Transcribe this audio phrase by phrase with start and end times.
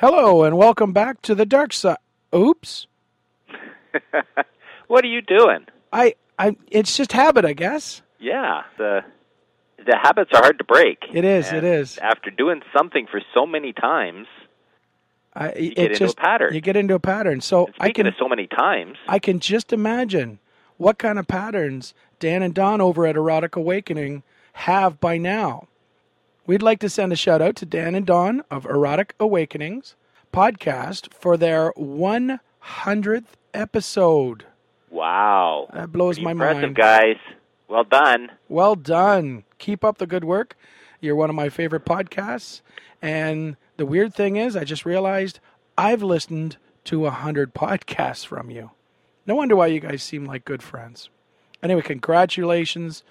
[0.00, 1.96] Hello and welcome back to the dark side.
[2.32, 2.86] Oops.
[4.86, 5.66] what are you doing?
[5.92, 8.02] I I it's just habit, I guess.
[8.20, 9.00] Yeah, the
[9.78, 10.98] the habits are hard to break.
[11.12, 11.98] It is, And it is.
[11.98, 14.28] After doing something for so many times,
[15.34, 16.54] I you it get into just a pattern.
[16.54, 17.40] you get into a pattern.
[17.40, 20.38] So I can so many times, I can just imagine
[20.76, 24.22] what kind of patterns Dan and Dawn over at Erotic Awakening
[24.52, 25.66] have by now.
[26.48, 29.94] We'd like to send a shout out to Dan and Dawn of Erotic Awakenings
[30.32, 34.46] podcast for their 100th episode.
[34.90, 36.74] wow, That blows Pretty my impressive, mind.
[36.76, 37.16] guys.
[37.68, 38.30] Well done.
[38.48, 39.44] Well done.
[39.58, 40.56] Keep up the good work.
[41.02, 42.62] You're one of my favorite podcasts.
[43.02, 45.40] And the weird thing is, I just realized
[45.76, 48.70] I've listened to a hundred podcasts from you.
[49.26, 51.10] No wonder why you guys seem like good friends.
[51.62, 53.02] Anyway, congratulations.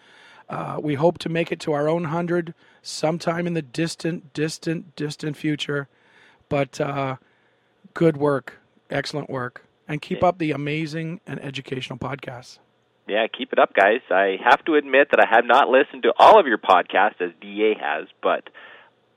[0.50, 4.96] Uh, we hope to make it to our own hundred sometime in the distant, distant,
[4.96, 5.90] distant future.
[6.50, 7.18] But uh,
[7.94, 12.60] good work, excellent work, and keep up the amazing and educational podcasts.
[13.08, 14.02] Yeah, keep it up, guys.
[14.10, 17.32] I have to admit that I have not listened to all of your podcasts as
[17.42, 18.50] DA has, but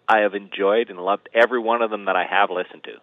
[0.09, 2.95] I have enjoyed and loved every one of them that I have listened to.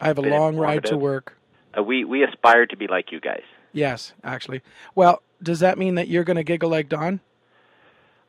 [0.00, 1.36] I have a long ride to work.
[1.76, 3.42] Uh, we we aspire to be like you guys.
[3.72, 4.62] Yes, actually.
[4.94, 7.20] Well, does that mean that you're going to giggle like Dawn?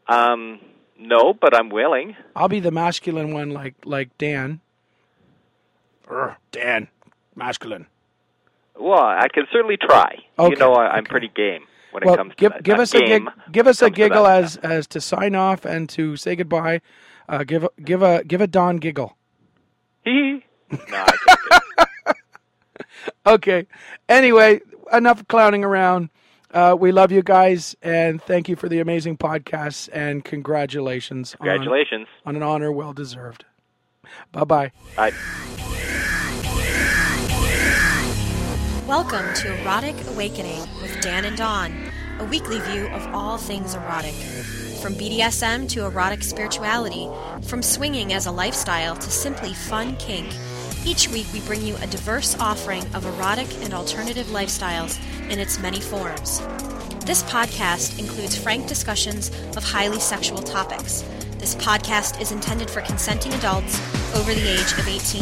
[0.10, 0.60] Um,
[0.98, 2.16] no, but I'm willing.
[2.36, 4.60] I'll be the masculine one, like like Dan.
[6.08, 6.88] Urgh, Dan,
[7.36, 7.86] masculine.
[8.76, 10.18] Well, I can certainly try.
[10.38, 11.10] Okay, You know, I, I'm okay.
[11.10, 12.64] pretty game when well, it comes give to that.
[12.64, 16.18] give us a gig, give us a giggle as as to sign off and to
[16.18, 16.82] say goodbye.
[17.28, 19.16] Uh, give a give a give a Dawn giggle.
[20.06, 20.44] Hee.
[20.72, 21.58] no, I can't do
[22.08, 22.16] it.
[23.26, 23.66] Okay.
[24.08, 26.10] Anyway, enough clowning around.
[26.52, 31.46] Uh, we love you guys and thank you for the amazing podcasts and congratulations, on-
[31.48, 32.08] Congratulations.
[32.26, 33.46] on an honor well deserved.
[34.32, 34.72] Bye bye.
[34.96, 35.12] Bye.
[38.88, 44.16] Welcome to Erotic Awakening with Dan and Dawn, a weekly view of all things erotic.
[44.82, 47.08] From BDSM to erotic spirituality,
[47.44, 50.34] from swinging as a lifestyle to simply fun kink,
[50.86, 55.60] each week we bring you a diverse offering of erotic and alternative lifestyles in its
[55.60, 56.40] many forms.
[57.06, 61.02] This podcast includes frank discussions of highly sexual topics.
[61.38, 63.80] This podcast is intended for consenting adults
[64.16, 65.22] over the age of 18.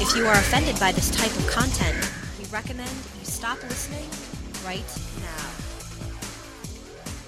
[0.00, 1.96] If you are offended by this type of content,
[2.38, 4.08] we recommend you stop listening
[4.64, 4.84] right
[5.20, 5.50] now.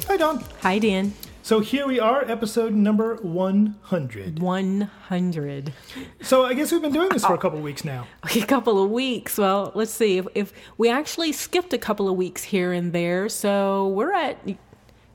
[0.06, 0.44] Hi, Dawn.
[0.60, 1.14] Hi, Dan.
[1.50, 4.38] So here we are, episode number 100.
[4.38, 5.72] 100.
[6.22, 7.38] So I guess we've been doing this for a oh.
[7.40, 8.06] couple of weeks now.
[8.36, 9.36] A couple of weeks.
[9.36, 10.18] Well, let's see.
[10.18, 14.38] If, if we actually skipped a couple of weeks here and there, so we're at,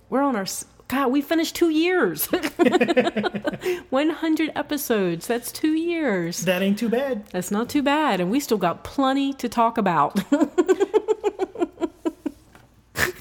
[0.09, 0.45] we're on our,
[0.89, 2.25] God, we finished two years.
[3.89, 5.27] 100 episodes.
[5.27, 6.41] That's two years.
[6.41, 7.27] That ain't too bad.
[7.27, 8.19] That's not too bad.
[8.19, 10.19] And we still got plenty to talk about.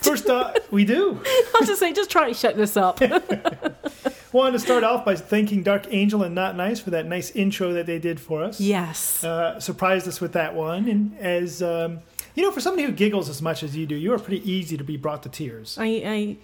[0.04, 1.20] First, uh, we do.
[1.54, 3.00] I'll just say, just try to shut this up.
[4.32, 7.72] Wanted to start off by thanking Dark Angel and Not Nice for that nice intro
[7.74, 8.60] that they did for us.
[8.60, 9.22] yes.
[9.22, 10.88] Uh, surprised us with that one.
[10.88, 12.00] And as, um,
[12.34, 14.76] you know, for somebody who giggles as much as you do, you are pretty easy
[14.76, 15.78] to be brought to tears.
[15.78, 15.86] I,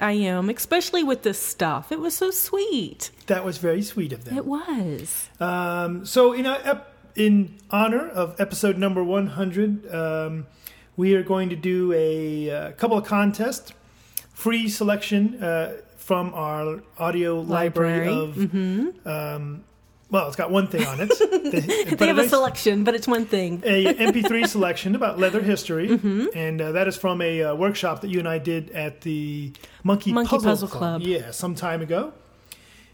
[0.00, 1.90] I, I am, especially with this stuff.
[1.90, 3.10] It was so sweet.
[3.26, 4.36] That was very sweet of them.
[4.38, 5.28] It was.
[5.40, 10.46] Um, so, in, uh, ep- in honor of episode number 100, um,
[11.00, 13.72] we are going to do a, uh couple of contests,
[14.44, 16.64] free selection uh, from our
[16.98, 18.92] audio library, Library.
[19.02, 19.06] of.
[19.06, 19.64] Um,
[20.12, 21.08] well, it's got one thing on it.
[21.50, 23.62] The- but They have a selection, but it's one thing.
[23.64, 25.88] a MP3 selection about leather history,
[26.46, 29.52] and uh, that is from a uh, workshop that you and I did at the
[29.84, 31.02] Monkey, Monkey Puzzle, Puzzle Club.
[31.02, 32.12] Yeah, some time ago.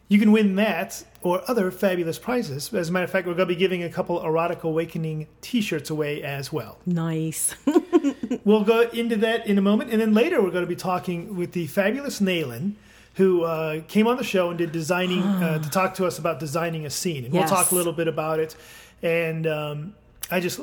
[0.09, 2.73] You can win that or other fabulous prizes.
[2.73, 5.91] As a matter of fact, we're going to be giving a couple Erotic Awakening T-shirts
[5.91, 6.79] away as well.
[6.87, 7.57] Nice.
[8.45, 11.37] We'll go into that in a moment, and then later we're going to be talking
[11.37, 12.75] with the fabulous Naylan,
[13.15, 16.39] who uh, came on the show and did designing uh, to talk to us about
[16.39, 18.55] designing a scene, and we'll talk a little bit about it.
[19.03, 19.95] And um,
[20.31, 20.61] I just,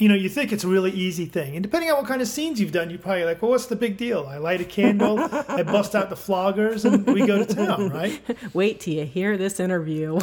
[0.00, 2.28] you know, you think it's a really easy thing, and depending on what kind of
[2.28, 4.26] scenes you've done, you're probably like, well, what's the big deal?
[4.26, 5.18] I light a candle,
[5.48, 8.20] I bust out the floggers, and we go to town, right?
[8.54, 10.18] Wait till you hear this interview.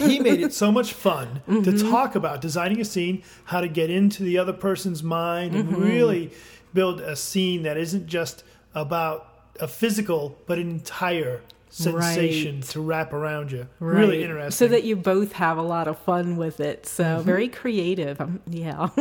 [0.00, 1.90] he made it so much fun to Mm-hmm.
[1.90, 5.82] talk about designing a scene, how to get into the other person's mind, and Mm-hmm.
[5.82, 6.30] really
[6.74, 8.44] build a scene that isn't just
[8.74, 9.28] about
[9.60, 11.40] a physical, but an entire
[11.74, 12.62] sensation Right.
[12.64, 13.66] to wrap around you.
[13.80, 14.50] Really interesting.
[14.52, 16.86] So that you both have a lot of fun with it.
[16.86, 17.22] So Mm-hmm.
[17.24, 18.20] very creative.
[18.20, 18.88] Um, yeah.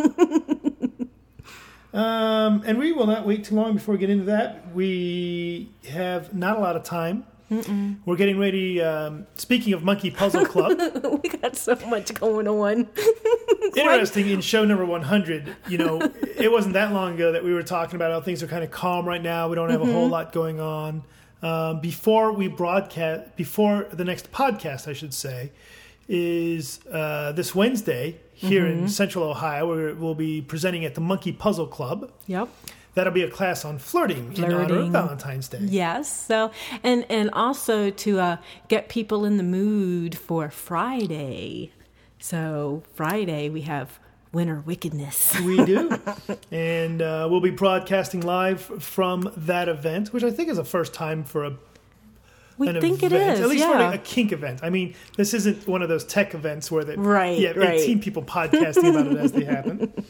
[1.94, 4.74] um, and we will not wait too long before we get into that.
[4.74, 7.26] We have not a lot of time.
[8.08, 8.82] We're getting ready.
[8.82, 12.88] Um, speaking of Monkey Puzzle Club, we got so much going on.
[13.76, 16.00] interesting in show number 100 you know
[16.38, 18.70] it wasn't that long ago that we were talking about how things are kind of
[18.70, 21.02] calm right now we don't have a whole lot going on
[21.44, 25.52] um, before we broadcast before the next podcast i should say
[26.08, 31.32] is uh, this wednesday here in central ohio where we'll be presenting at the monkey
[31.32, 32.50] puzzle club Yep.
[32.94, 36.26] that'll be a class on flirting, in honor of valentine's day Yes.
[36.28, 36.52] So,
[36.84, 38.38] and and also to uh,
[38.68, 41.72] get people in the mood for Friday.
[42.20, 44.00] So Friday we have
[44.34, 45.40] winter wickedness.
[45.40, 45.92] We do.
[46.52, 50.94] and uh, we'll be broadcasting live from that event, which I think is a first
[50.94, 51.56] time for a
[52.58, 53.34] We think it event.
[53.36, 53.40] is.
[53.42, 53.92] At least yeah.
[53.92, 54.62] for a kink event.
[54.64, 57.80] I mean, this isn't one of those tech events where that Right, you have right.
[57.80, 59.94] 18 people podcasting about it as they happen.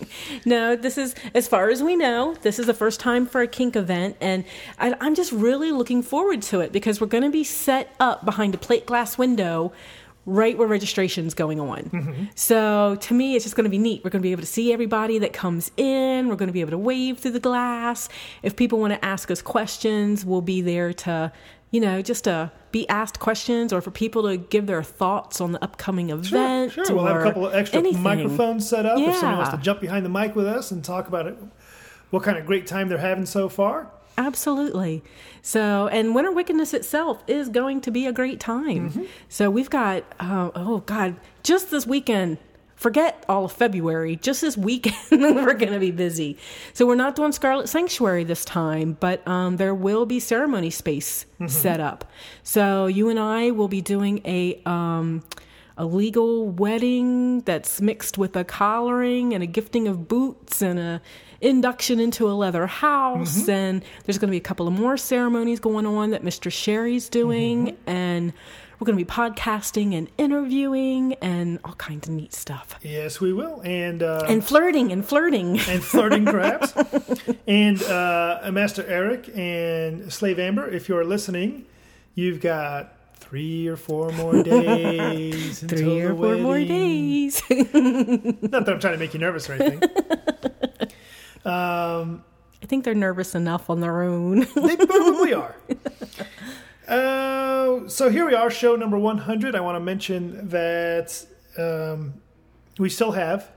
[0.46, 3.48] No, this is, as far as we know, this is the first time for a
[3.48, 4.44] kink event, and
[4.78, 8.24] I, I'm just really looking forward to it because we're going to be set up
[8.26, 9.72] behind a plate glass window
[10.26, 11.84] right where registration's going on.
[11.84, 12.26] Mm-hmm.
[12.36, 14.04] So to me, it's just going to be neat.
[14.04, 16.30] We're going to be able to see everybody that comes in.
[16.30, 18.10] We're going to be able to wave through the glass.
[18.42, 21.32] If people want to ask us questions, we'll be there to,
[21.72, 25.52] you know, just to be asked questions or for people to give their thoughts on
[25.52, 26.72] the upcoming event.
[26.72, 26.86] sure.
[26.90, 28.02] We'll have a couple of extra anything.
[28.02, 29.10] microphones set up yeah.
[29.10, 31.38] if someone wants to jump behind the mic with us and talk about it.
[32.12, 33.92] What kind of great time they're having so far.
[34.18, 35.04] Absolutely.
[35.42, 39.08] So, and Winter Wickedness itself is going to be a great time.
[39.28, 42.38] So, we've got, uh, oh God, just this weekend,
[42.76, 46.38] forget all of February, just this weekend, we're going to be busy.
[46.74, 51.26] So, we're not doing Scarlet Sanctuary this time, but um, there will be ceremony space
[51.48, 52.06] set up.
[52.44, 54.62] So, you and I will be doing a.
[54.66, 55.24] Um,
[55.76, 61.02] a legal wedding that's mixed with a collaring and a gifting of boots and a
[61.44, 65.60] induction into a leather house and there's going to be a couple of more ceremonies
[65.60, 66.52] going on that Mr.
[66.52, 68.34] Sherry's doing and
[68.80, 72.76] we're going to be podcasting and interviewing and all kinds of neat stuff.
[72.82, 73.62] Yes, we will.
[73.64, 75.60] And uh, And flirting and flirting.
[75.70, 76.74] and flirting perhaps.
[77.48, 81.66] and uh, Master Eric and Slave Amber, if you're listening,
[82.16, 85.60] you've got three or four more days.
[85.62, 87.42] Three or four more days.
[87.50, 89.82] Not that I'm trying to make you nervous or anything.
[91.46, 94.40] I think they're nervous enough on their own.
[94.56, 95.56] they probably are.
[96.88, 99.56] Uh, so here we are, show number 100.
[99.56, 101.26] I want to mention that
[101.58, 102.16] um,
[102.78, 103.50] we still have,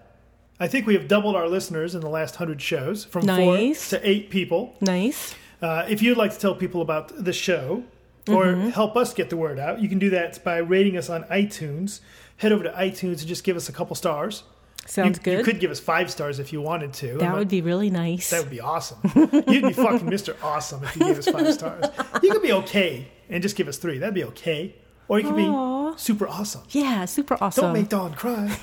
[0.61, 3.91] I think we have doubled our listeners in the last 100 shows from Nice.
[3.91, 4.77] four to eight people.
[4.81, 5.35] nice.
[5.62, 7.83] Uh, if you'd like to tell people about the show
[8.29, 8.69] or Mm-hmm.
[8.71, 12.00] help us get the word out, you can do that by rating us on iTunes.
[12.38, 14.43] Head over to iTunes and just give us a couple stars.
[14.87, 15.38] Sounds you, good.
[15.38, 17.19] You could give us five stars if you wanted to.
[17.19, 18.31] That not- would be really nice.
[18.31, 18.99] that would be awesome.
[19.15, 20.35] You'd be fucking Mr.
[20.43, 21.87] Awesome if you gave us five stars.
[22.23, 23.99] You could be okay and just give us three.
[23.99, 24.75] That'd be okay.
[25.09, 25.93] Or you could Aw.
[25.93, 26.62] be super awesome.
[26.71, 27.65] yeah, super awesome.
[27.65, 28.56] Don't make Dawn cry.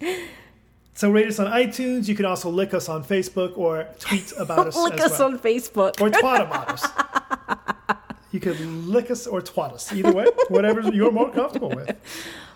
[0.94, 2.08] so rate us on iTunes.
[2.08, 5.28] You can also lick us on Facebook or tweet about us as us well.
[5.28, 6.00] on Facebook.
[6.00, 7.72] or twat about us.
[8.36, 9.90] You could lick us or twat us.
[9.90, 11.96] Either way, whatever you're more comfortable with.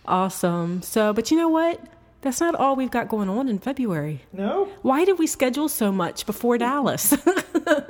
[0.05, 0.83] Awesome.
[0.83, 1.81] So, but you know what?
[2.21, 4.21] That's not all we've got going on in February.
[4.35, 4.67] No?
[4.83, 7.17] Why did we schedule so much before Dallas?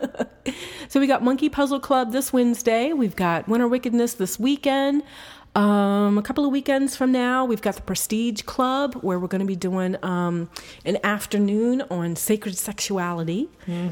[0.88, 2.92] so we got Monkey Puzzle Club this Wednesday.
[2.92, 5.02] We've got Winter Wickedness this weekend.
[5.56, 9.40] Um, a couple of weekends from now, we've got the Prestige Club where we're going
[9.40, 10.48] to be doing um,
[10.84, 13.48] an afternoon on sacred sexuality.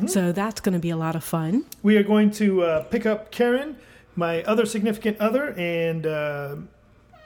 [0.07, 1.64] So that's going to be a lot of fun.
[1.83, 3.76] We are going to uh, pick up Karen,
[4.18, 6.56] my other significant other, and uh,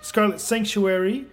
[0.02, 1.24] Scarlet Sanctuary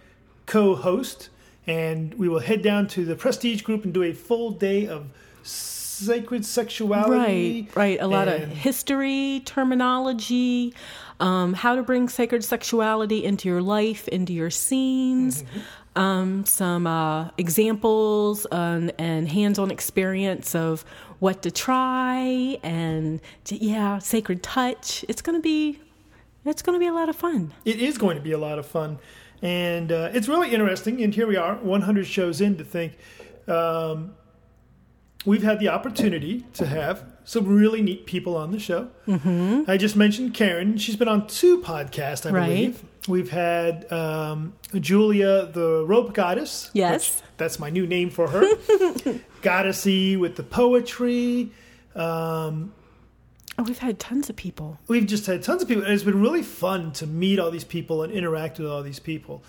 [0.46, 1.30] co host,
[1.68, 5.08] and we will head down to the Prestige Group and do a full day of
[5.44, 7.68] sacred sexuality.
[7.74, 8.02] Right, right.
[8.02, 10.74] A lot of history, terminology,
[11.20, 15.44] um, how to bring sacred sexuality into your life, into your scenes,
[15.98, 20.86] um, some uh, examples and, and hands-on experience of
[21.20, 25.06] what to try, and yeah, sacred touch.
[25.10, 25.80] It's gonna be,
[26.46, 27.54] it's gonna be a lot of fun.
[27.66, 29.00] It is going to be a lot of fun.
[29.42, 31.02] And uh, it's really interesting.
[31.02, 32.98] And here we are, 100 shows in, to think
[33.48, 34.14] um,
[35.26, 38.90] we've had the opportunity to have some really neat people on the show.
[39.08, 39.64] Mm-hmm.
[39.70, 40.78] I just mentioned Karen.
[40.78, 42.48] She's been on two podcasts, I Right.
[42.48, 42.84] believe.
[43.08, 46.70] We've had um, Julia, the rope goddess.
[46.74, 47.24] Yes.
[47.38, 48.44] that's my new name for her.
[49.42, 51.52] Goddessy with the poetry.
[51.96, 52.74] Um,
[53.58, 54.80] Oh, we've had tons of people.
[54.88, 57.66] we've just had tons of people and it's been really fun to meet all these
[57.66, 59.44] people and interact with all these people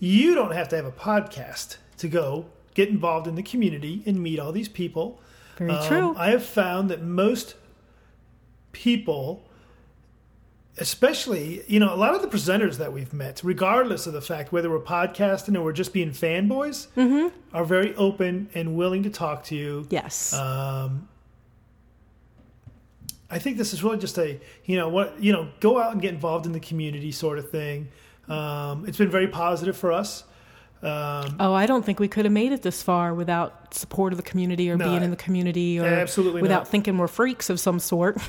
[0.00, 4.20] you don't have to have a podcast to go get involved in the community and
[4.20, 5.20] meet all these people
[5.56, 6.14] Very Um, true.
[6.18, 7.54] i have found that most
[8.72, 9.44] people
[10.78, 14.50] especially you know a lot of the presenters that we've met regardless of the fact
[14.52, 16.88] whether we're podcasting or we're just being fanboys
[17.52, 20.32] are very open and willing to talk to you Yes.
[20.34, 21.08] um,
[23.30, 26.02] I think this is really just a you know what you know go out and
[26.02, 27.88] get involved in the community sort of thing.
[28.28, 30.24] Um, it's been very positive for us.
[30.82, 34.18] Um, Oh, I don't think we could have made it this far without support of
[34.18, 36.68] the community or No, being in the community or absolutely without not.
[36.68, 38.16] thinking we're freaks of some sort.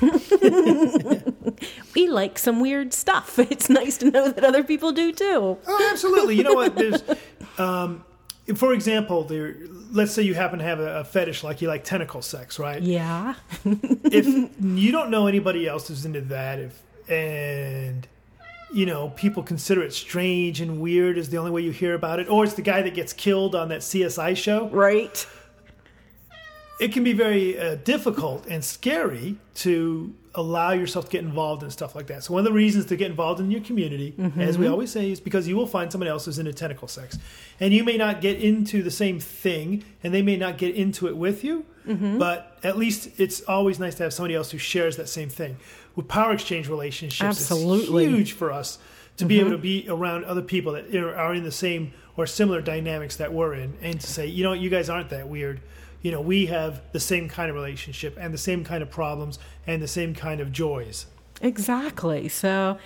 [1.94, 3.38] we like some weird stuff.
[3.50, 5.58] It's nice to know that other people do too.
[5.66, 6.34] oh, absolutely.
[6.36, 6.74] You know what?
[6.80, 7.02] There's,
[7.58, 8.04] um,
[8.54, 9.56] for example, there.
[9.92, 12.82] Let's say you happen to have a, a fetish like you like tentacle sex, right?
[12.82, 13.34] Yeah.
[13.64, 14.26] if
[14.60, 18.06] you don't know anybody else who's into that, if and
[18.72, 22.18] you know people consider it strange and weird is the only way you hear about
[22.20, 24.68] it, or it's the guy that gets killed on that CSI show.
[24.68, 25.26] Right.
[26.80, 31.70] it can be very uh, difficult and scary to allow yourself to get involved in
[31.70, 32.22] stuff like that.
[32.22, 34.40] So one of the reasons to get involved in your community, mm-hmm.
[34.40, 37.18] as we always say, is because you will find someone else who's into tentacle sex,
[37.58, 41.08] and you may not get into the same thing, and they may not get into
[41.08, 42.18] it with you, mm-hmm.
[42.18, 45.56] but at least it's always nice to have somebody else who shares that same thing.
[45.96, 48.04] With power exchange relationships, Absolutely.
[48.04, 48.78] it's huge for us
[49.16, 49.46] to be mm-hmm.
[49.46, 53.16] able to be around other people that are are in the same or similar dynamics
[53.16, 55.60] that we're in, and to say, you know, what, you guys aren't that weird
[56.06, 59.40] you know, we have the same kind of relationship and the same kind of problems
[59.66, 61.06] and the same kind of joys.
[61.42, 62.28] Exactly.
[62.28, 62.78] So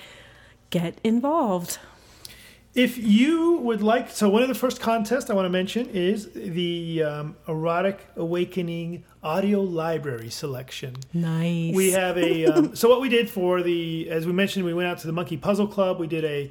[0.71, 1.79] get involved.
[2.75, 6.31] If you would like, so one of the first contests I want to mention is
[6.33, 10.97] the um, Erotic Awakening Audio Library Selection.
[11.13, 11.75] Nice.
[11.75, 14.89] We have a, um, so what we did for the, as we mentioned, we went
[14.89, 16.01] out to the Monkey Puzzle Club.
[16.01, 16.51] We did a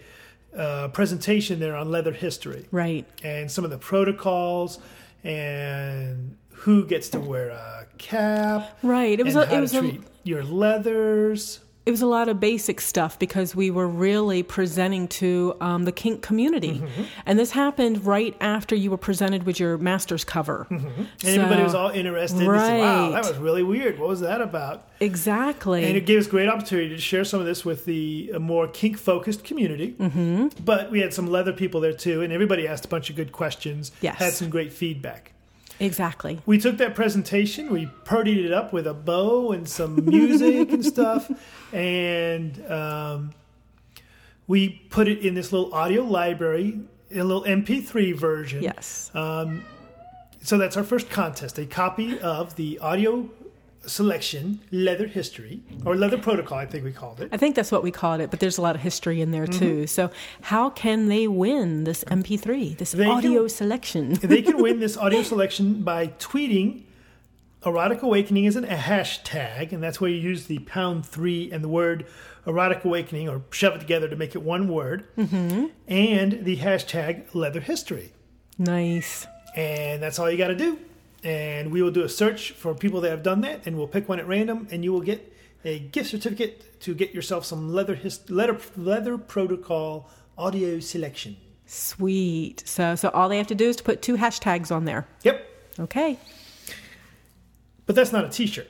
[0.56, 2.68] uh, presentation there on leather history.
[2.70, 3.08] right.
[3.24, 4.78] and some of the protocols
[5.24, 8.78] and who gets to wear a cap.
[8.84, 9.20] Right.
[9.20, 11.60] It was a, it was a, your leathers.
[11.86, 15.92] it was a lot of basic stuff because we were really presenting to um, the
[15.92, 17.04] kink community, Mm-hmm.
[17.26, 20.68] and this happened right after you were presented with your master's cover.
[20.70, 22.40] And everybody was all interested.
[22.40, 23.98] They said, wow, that was really weird.
[23.98, 24.86] What was that about?
[25.02, 25.86] exactly.
[25.86, 28.68] And it gave us great opportunity to share some of this with the uh, more
[28.68, 29.96] kink focused community.
[29.98, 30.48] Mm-hmm.
[30.64, 33.32] But we had some leather people there too, and everybody asked a bunch of good
[33.32, 33.92] questions.
[34.02, 34.18] Yes.
[34.18, 35.32] Had some great feedback.
[35.80, 36.40] Exactly.
[36.46, 40.86] we took that presentation, we purdied it up with a bow and some music and
[40.96, 41.30] stuff,
[41.74, 43.32] and um,
[44.48, 46.80] we put it in this little audio library,
[47.12, 48.64] a little MP3 version.
[48.64, 49.12] Yes.
[50.42, 53.30] So that's our first contest a copy of the audio
[53.86, 57.30] selection leather history, or leather protocol, I think we called it.
[57.32, 59.48] I think that's what we called it, but there's a lot of history in there
[59.48, 59.60] Mm-hmm.
[59.60, 59.88] too.
[59.88, 64.14] So, how can they win this MP3, this They can- audio selection?
[64.22, 66.84] they can win this audio selection by tweeting
[67.66, 71.62] erotic awakening as an, a hashtag and that's where you use the pound three and
[71.62, 72.06] the word
[72.48, 75.66] erotic awakening or shove it together to make it one word Mm-hmm.
[75.90, 78.14] and the hashtag leather history
[78.58, 79.28] Nice.
[79.58, 80.80] and that's all you got to do
[81.24, 84.08] and we will do a search for people that have done that and we'll pick
[84.08, 85.34] one at random and you will get
[85.66, 91.36] a gift certificate to get yourself some leather his, leather leather protocol audio selection
[91.72, 92.64] Sweet.
[92.66, 95.08] So, so all they have to do is to put two hashtags on there.
[95.24, 95.46] yep
[95.80, 96.18] Okay.
[97.86, 98.68] but that's not a t-shirt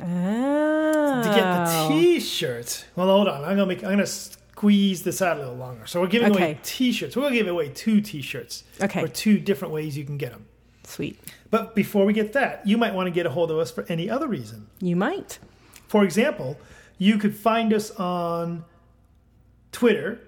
[0.00, 1.22] Oh.
[1.22, 1.88] to get the oh.
[1.88, 2.84] T-shirt.
[2.96, 3.44] Well, hold on.
[3.44, 3.84] I'm gonna make.
[3.84, 5.86] I'm gonna squeeze this out a little longer.
[5.86, 7.16] So we're giving away T-shirts.
[7.16, 8.64] We're gonna give away two T-shirts.
[8.80, 9.02] Okay.
[9.02, 10.46] Or two different ways you can get them.
[10.84, 11.18] Sweet.
[11.52, 13.84] But before we get that, you might want to get a hold of us for
[13.90, 14.68] any other reason.
[14.80, 15.38] You might.
[15.86, 16.56] For example,
[16.96, 18.64] you could find us on
[19.70, 20.18] Twitter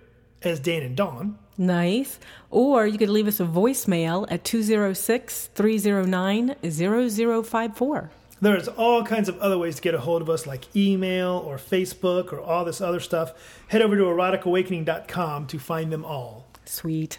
[0.42, 1.38] as Dan and Dawn.
[1.56, 2.20] Nice.
[2.50, 8.10] Or you could leave us a voicemail at 206 309 0054.
[8.42, 11.56] There's all kinds of other ways to get a hold of us, like email or
[11.56, 13.32] Facebook or all this other stuff.
[13.68, 16.48] Head over to eroticawakening.com to find them all.
[16.66, 17.18] Sweet.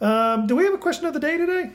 [0.00, 1.72] Um, do we have a question of the day today?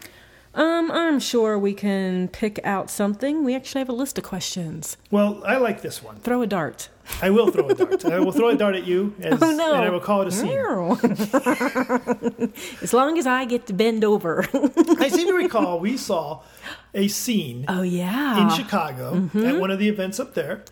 [0.55, 3.43] Um, I'm sure we can pick out something.
[3.43, 4.97] We actually have a list of questions.
[5.11, 6.17] Well, I like this one.
[6.17, 6.89] Throw a dart.
[7.21, 8.05] I will throw a dart.
[8.05, 9.73] I will throw a dart at you, as, Oh, no.
[9.75, 10.55] and I will call it a scene.
[10.55, 10.97] No.
[12.81, 14.45] as long as I get to bend over.
[14.99, 16.41] I seem to recall we saw
[16.93, 18.41] a scene oh, yeah.
[18.43, 20.63] in Chicago at one of the events up there.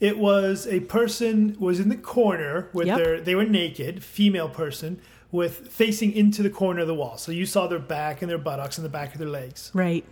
[0.00, 2.98] It was a person was in the corner with Yep.
[2.98, 5.00] their they were naked, female person
[5.34, 7.18] with facing into the corner of the wall.
[7.18, 9.72] So you saw their back and their buttocks and the back of their legs.
[9.74, 10.04] Right.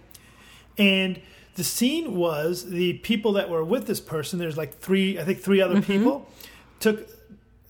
[0.77, 1.21] And
[1.55, 5.39] the scene was the people that were with this person, there's like three, I think
[5.39, 6.29] three other people,
[6.81, 7.09] took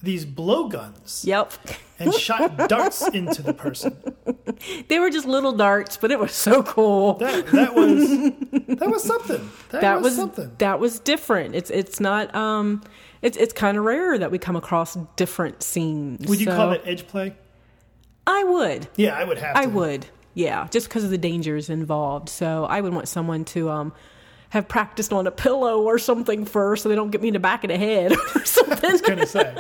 [0.02, 1.52] these blowguns Yep.
[1.99, 3.97] and shot darts into the person.
[4.88, 7.14] They were just little darts, but it was so cool.
[7.18, 8.09] That that was
[8.78, 9.50] that was something.
[9.68, 10.52] That, that was, was something.
[10.56, 11.54] that was different.
[11.54, 12.82] It's it's not um
[13.21, 16.26] it's it's kind of rare that we come across different scenes.
[16.26, 17.35] Would you So call it edge play?
[18.26, 18.88] I would.
[18.97, 19.57] Yeah, I would have.
[19.57, 19.71] I to.
[19.71, 20.07] would.
[20.35, 22.29] Yeah, just because of the dangers involved.
[22.29, 23.93] So I would want someone to um
[24.50, 27.41] have practiced on a pillow or something first, so they don't get me in the
[27.41, 28.99] back of the head or something.
[29.00, 29.55] Gonna say.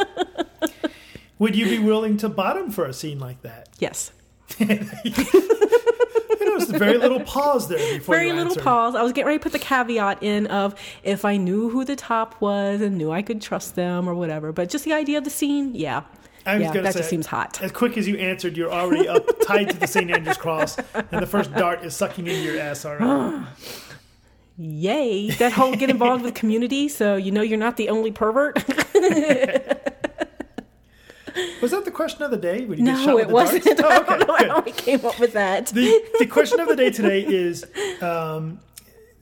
[1.38, 3.68] would you be willing to bottom for a scene like that?
[3.78, 4.12] yes.
[4.60, 8.94] I noticed very little pause there before Very little pause.
[8.94, 11.96] I was getting ready to put the caveat in of if I knew who the
[11.96, 14.52] top was and knew I could trust them or whatever.
[14.52, 16.02] But just the idea of the scene, yeah.
[16.46, 17.60] I was yeah, gonna that say, just seems hot.
[17.62, 20.10] As quick as you answered, you're already up tied to the St.
[20.10, 23.46] Andrew's cross, and the first dart is sucking into your ass already.
[24.58, 25.30] Yay.
[25.30, 28.56] That whole get involved with community so you know you're not the only pervert.
[31.62, 32.64] Was that the question of the day?
[32.66, 33.64] When you get shot no, it wasn't.
[33.64, 33.80] darts?
[33.84, 35.66] I Oh, don't know okay, how we came up with that.
[35.68, 37.64] The, the question of the day today is
[38.02, 38.60] um,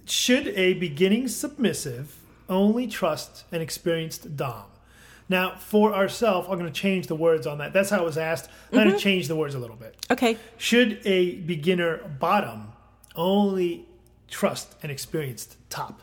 [0.07, 2.17] Should a beginning submissive
[2.49, 4.65] only trust an experienced Dom?
[5.31, 7.73] Now, for ourselves, I'm going to change the words on that.
[7.73, 8.51] That's how it was asked.
[8.73, 8.89] I'm Mm-hmm.
[8.89, 9.95] going to change the words a little bit.
[10.11, 10.37] Okay.
[10.59, 12.73] Should a beginner bottom
[13.17, 13.87] only
[14.29, 16.03] trust an experienced top?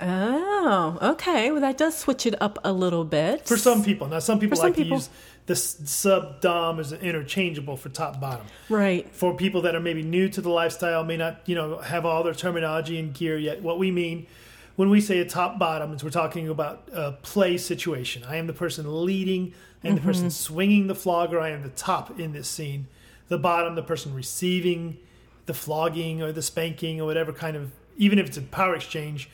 [0.00, 1.50] Oh, okay.
[1.50, 3.46] Well, that does switch it up a little bit.
[3.46, 4.06] For some people.
[4.08, 4.98] Now, some people For some like people.
[4.98, 5.10] to use
[5.46, 8.46] the sub dom as interchangeable for top bottom.
[8.68, 9.08] Right.
[9.14, 12.22] For people that are maybe new to the lifestyle, may not you know have all
[12.22, 13.62] their terminology and gear yet.
[13.62, 14.26] What we mean
[14.76, 18.22] when we say a top bottom we're talking about a play situation.
[18.24, 19.52] I am the person leading
[19.82, 20.08] and the Mm-hmm.
[20.08, 21.40] person swinging the flogger.
[21.40, 22.86] I am the top in this scene.
[23.28, 24.98] The bottom, the person receiving
[25.46, 29.30] the flogging or the spanking or whatever kind of, even if it's a power exchange,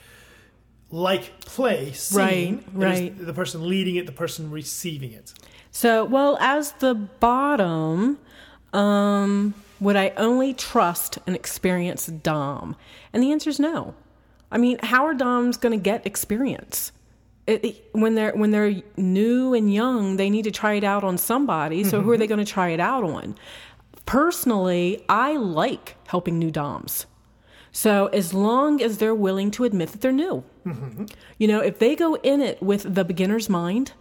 [0.91, 2.65] like play scene.
[2.75, 3.27] Right, right.
[3.27, 5.33] The person leading it, the person receiving it.
[5.71, 8.19] So, well, as the bottom,
[8.75, 12.77] um, would I only trust an experienced Dom?
[13.13, 13.95] And the answer is no.
[14.52, 16.92] I mean, how are Doms going to get experience?
[17.47, 21.02] It, it- when they're when they're new and young, they need to try it out
[21.02, 21.82] on somebody.
[21.82, 22.35] So, who are they mm-hmm.
[22.35, 23.35] going to try it out on?
[24.06, 27.06] Personally, I like helping new Doms.
[27.73, 31.06] So, as long as they're willing to admit that they're new, mm-hmm.
[31.38, 33.93] you know, if they go in it with the beginner's mind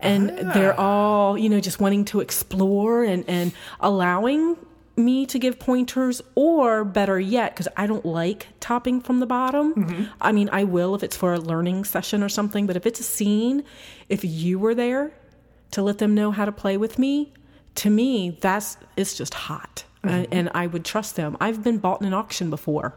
[0.00, 0.84] and they're ah.
[0.84, 4.56] all, you know, just wanting to explore and, and allowing
[4.96, 9.74] me to give pointers, or better yet, because I don't like topping from the bottom.
[9.74, 10.04] Mm-hmm.
[10.20, 13.00] I mean, I will if it's for a learning session or something, but if it's
[13.00, 13.64] a scene,
[14.08, 15.12] if you were there
[15.72, 17.32] to let them know how to play with me,
[17.76, 19.84] to me, that's it's just hot.
[20.04, 20.08] Mm-hmm.
[20.08, 21.36] And, and I would trust them.
[21.40, 22.94] I've been bought in an auction before.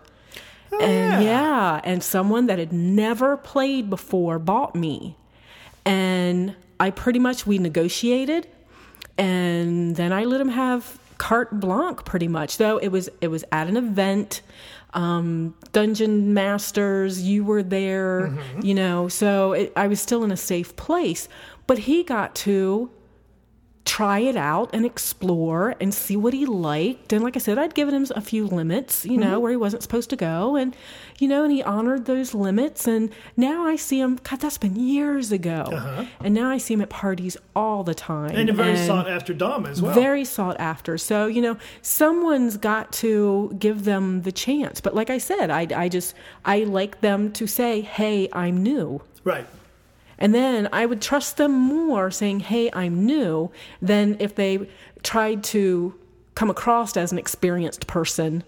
[0.71, 5.15] Oh, and yeah, and someone that had never played before bought me.
[5.86, 8.47] And I pretty much we negotiated
[9.17, 12.58] and then I let him have carte blanche pretty much.
[12.58, 14.41] Though it was it was at an event
[14.93, 20.38] um, dungeon masters, you were there, you know, so it, I was still in a
[20.38, 21.28] safe place.
[21.67, 22.89] But he got to
[23.85, 27.13] try it out and explore and see what he liked.
[27.13, 29.41] And like I said, I'd given him a few limits, you know, mm-hmm.
[29.41, 30.55] where he wasn't supposed to go.
[30.55, 30.75] And,
[31.19, 32.87] you know, and he honored those limits.
[32.87, 35.69] And now I see him, God, that's been years ago.
[35.71, 36.05] Uh-huh.
[36.19, 38.35] And now I see him at parties all the time.
[38.35, 39.93] And a very sought after Dom as well.
[39.93, 40.97] Very sought after.
[40.97, 44.81] So, you know, someone's got to give them the chance.
[44.81, 49.01] But like I said, I, I just, I like them to say, hey, I'm new.
[49.23, 49.45] right.
[50.17, 53.51] And then I would trust them more saying, hey, I'm new,
[53.82, 54.69] than if they
[55.04, 55.93] tried to
[56.36, 58.43] come across as an experienced person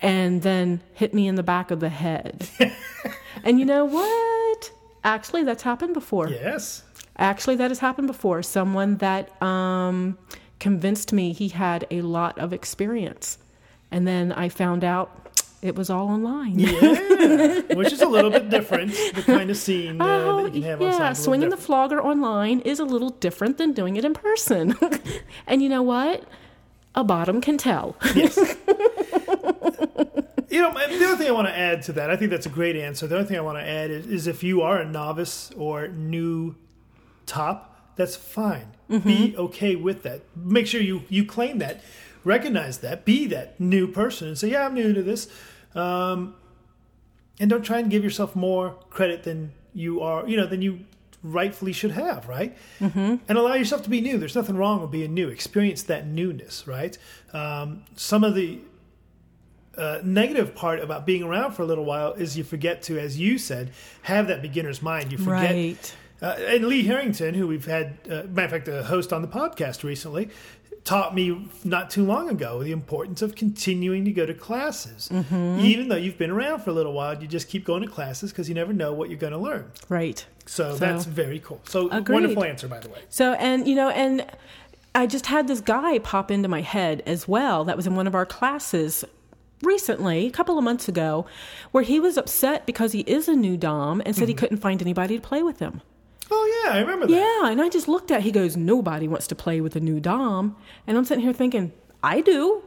[0.00, 2.48] and then hit me in the back of the head.
[3.44, 4.70] and you know what?
[5.04, 6.28] Actually, that's happened before.
[6.28, 6.82] Yes.
[7.16, 8.42] Actually, that has happened before.
[8.42, 10.18] Someone that um,
[10.58, 13.38] convinced me he had a lot of experience.
[13.90, 15.25] And then I found out
[15.66, 16.58] it was all online.
[16.58, 17.60] Yeah.
[17.74, 20.70] Which is a little bit different, the kind of scene uh, Oh, that you can
[20.70, 21.16] have on yeah, site.
[21.16, 24.76] swinging the flogger online is a little different than doing it in person.
[25.46, 26.24] and you know what?
[26.94, 27.96] A bottom can tell.
[28.14, 28.36] Yes.
[30.50, 32.50] you know, the other thing I want to add to that, I think that's a
[32.50, 33.06] great answer.
[33.06, 35.88] The other thing I want to add is, is if you are a novice or
[35.88, 36.54] new
[37.26, 38.68] top, that's fine.
[38.90, 39.08] Mm-hmm.
[39.08, 40.22] Be okay with that.
[40.36, 41.82] Make sure you you claim that,
[42.24, 45.28] recognize that, be that new person, and say, "Yeah, I'm new to this,"
[45.76, 46.34] um,
[47.38, 50.28] and don't try and give yourself more credit than you are.
[50.28, 50.80] You know, than you
[51.22, 52.56] rightfully should have, right?
[52.80, 53.16] Mm-hmm.
[53.28, 54.18] And allow yourself to be new.
[54.18, 55.28] There's nothing wrong with being new.
[55.28, 56.96] Experience that newness, right?
[57.32, 58.60] Um, some of the
[59.76, 63.18] uh, negative part about being around for a little while is you forget to, as
[63.18, 65.12] you said, have that beginner's mind.
[65.12, 65.52] You forget.
[65.52, 65.94] Right.
[66.22, 69.28] Uh, and Lee Harrington, who we've had, uh, matter of fact, a host on the
[69.28, 70.30] podcast recently,
[70.86, 75.10] taught me not too long ago the importance of continuing to go to classes.
[75.12, 75.58] Mm-hmm.
[75.60, 78.30] Even though you've been around for a little while, you just keep going to classes
[78.30, 79.70] because you never know what you're going to learn.
[79.88, 80.24] Right.
[80.46, 81.60] So, So- that's very cool.
[81.64, 82.14] So Agreed.
[82.14, 83.00] wonderful answer, by the way.
[83.10, 84.24] So, and you know, and
[84.94, 87.64] I just had this guy pop into my head as well.
[87.64, 89.04] That was in one of our classes
[89.62, 91.26] recently, a couple of months ago,
[91.72, 94.38] where he was upset because he is a new Dom and said he mm-hmm.
[94.38, 95.82] couldn't find anybody to play with him.
[96.30, 97.12] Oh yeah, I remember that.
[97.14, 98.22] Yeah, and I just looked at.
[98.22, 101.72] He goes, "Nobody wants to play with a new dom," and I'm sitting here thinking,
[102.02, 102.62] "I do."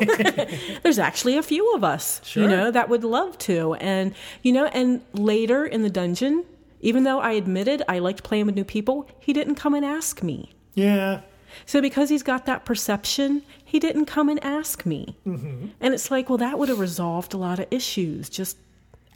[0.82, 2.42] There's actually a few of us, Sure.
[2.42, 6.44] you know, that would love to, and you know, and later in the dungeon,
[6.80, 10.22] even though I admitted I liked playing with new people, he didn't come and ask
[10.22, 10.52] me.
[10.74, 11.20] Yeah.
[11.66, 15.66] So because he's got that perception, he didn't come and ask me, mm-hmm.
[15.80, 18.28] and it's like, well, that would have resolved a lot of issues.
[18.28, 18.56] Just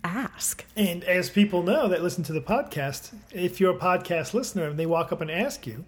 [0.04, 0.64] ask.
[0.76, 4.78] And as people know that listen to the podcast, if you're a podcast listener and
[4.78, 5.84] they walk up and ask you,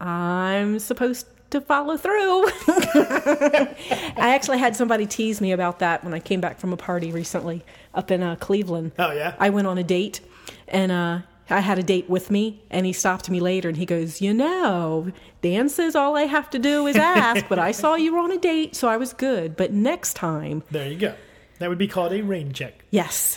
[0.00, 2.46] I'm supposed to follow through.
[2.68, 7.12] I actually had somebody tease me about that when I came back from a party
[7.12, 8.92] recently up in uh, Cleveland.
[8.98, 9.34] Oh, yeah?
[9.38, 10.20] I went on a date
[10.68, 13.86] and uh, I had a date with me, and he stopped me later and he
[13.86, 17.94] goes, You know, Dan says all I have to do is ask, but I saw
[17.94, 19.56] you were on a date, so I was good.
[19.56, 21.14] But next time, there you go.
[21.58, 22.84] That would be called a rain check.
[22.90, 23.36] yes.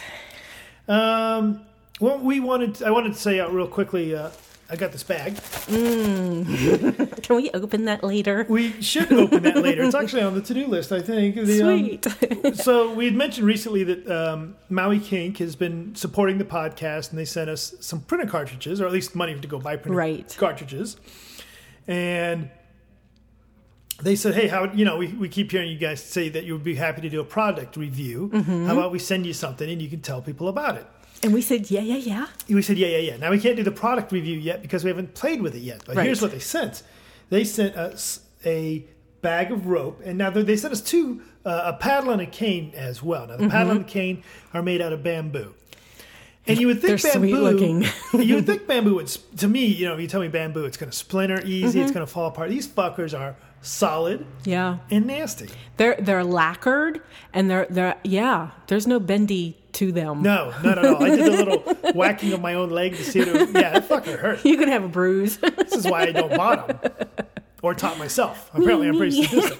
[0.88, 1.62] Um,
[1.99, 2.82] well, we wanted.
[2.84, 4.15] I wanted to say out real quickly.
[4.15, 4.29] Uh,
[4.71, 5.36] I got this bag.
[5.67, 8.45] Can we open that later?
[8.49, 9.84] We should open that later.
[9.84, 10.91] It's actually on the to-do list.
[10.91, 11.36] I think.
[11.36, 12.55] The, um, Sweet.
[12.58, 17.17] so we had mentioned recently that um, Maui Kink has been supporting the podcast, and
[17.19, 20.36] they sent us some printer cartridges, or at least money to go buy printer Right.
[20.38, 20.97] cartridges.
[21.88, 22.49] And
[24.01, 26.53] they said, "Hey, how you know we, we keep hearing you guys say that you
[26.53, 28.29] would be happy to do a product review.
[28.33, 28.65] Mm-hmm.
[28.67, 30.85] How about we send you something and you can tell people about it?"
[31.21, 32.27] and we said, Yeah, yeah, yeah.
[32.49, 33.17] We said, yeah, yeah, yeah.
[33.17, 35.83] Now we can't do the product review yet because we haven't played with it yet.
[35.85, 36.05] But Right.
[36.05, 36.81] here's what they sent:
[37.29, 38.85] they sent us a
[39.21, 42.71] bag of rope, and now they sent us two uh, a paddle and a cane
[42.75, 43.27] as well.
[43.27, 43.51] Now the Mm-hmm.
[43.51, 45.53] paddle and the cane are made out of bamboo.
[46.47, 47.38] And you would think They're bamboo.
[47.38, 47.85] looking.
[48.25, 49.07] you would think bamboo would,
[49.38, 51.91] to me, you know, if you tell me bamboo, it's going to splinter easy, it's
[51.91, 52.49] going to fall apart.
[52.49, 54.78] These fuckers are solid Yeah.
[54.89, 55.50] and nasty.
[55.78, 57.02] They're they're lacquered
[57.34, 58.52] and they're they're yeah.
[58.67, 60.22] There's no bendy to them.
[60.24, 61.04] No, not at all.
[61.04, 61.60] I did a little
[61.93, 63.32] whacking of my own leg to see it.
[63.32, 64.43] would- Yeah, it fucking hurt.
[64.45, 65.38] You could have a bruise.
[65.38, 66.80] This is why I don't bottom
[67.62, 68.50] or top myself.
[68.54, 69.60] Apparently, I'm pretty sadistic.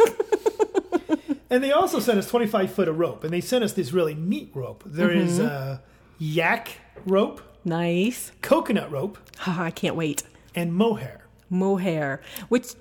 [1.50, 4.14] and they also sent us 25 foot of rope, and they sent us this really
[4.16, 4.84] neat rope.
[4.86, 5.80] There is uh,
[6.18, 8.32] yak rope, nice.
[8.42, 10.24] coconut rope, I can't wait.
[10.56, 11.22] and mohair.
[11.50, 12.74] Mohair, which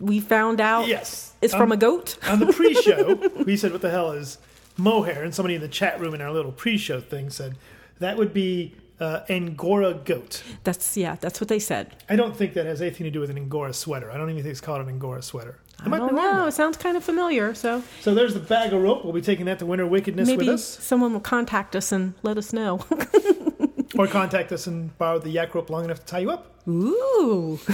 [0.00, 2.16] we found out Yes, from Um, a goat.
[2.28, 4.38] On the pre-show, we said, "What the hell is
[4.76, 7.56] mohair?" And somebody in the chat room in our little pre-show thing said
[7.98, 10.42] that would be uh, Angora goat.
[10.64, 11.16] That's yeah.
[11.20, 11.94] That's what they said.
[12.08, 14.10] I don't think that has anything to do with an Angora sweater.
[14.10, 15.58] I don't even think it's called an Angora sweater.
[15.80, 16.40] I, I might don't know.
[16.40, 16.46] though.
[16.46, 17.54] It sounds kind of familiar.
[17.54, 19.04] So So there's the bag of rope.
[19.04, 22.14] We'll be taking that to Winter Wickedness with maybe us, someone will contact us and
[22.22, 22.80] let us know.
[23.98, 26.52] or contact us and borrow the yak rope long enough to tie you up.
[26.68, 27.58] Ooh.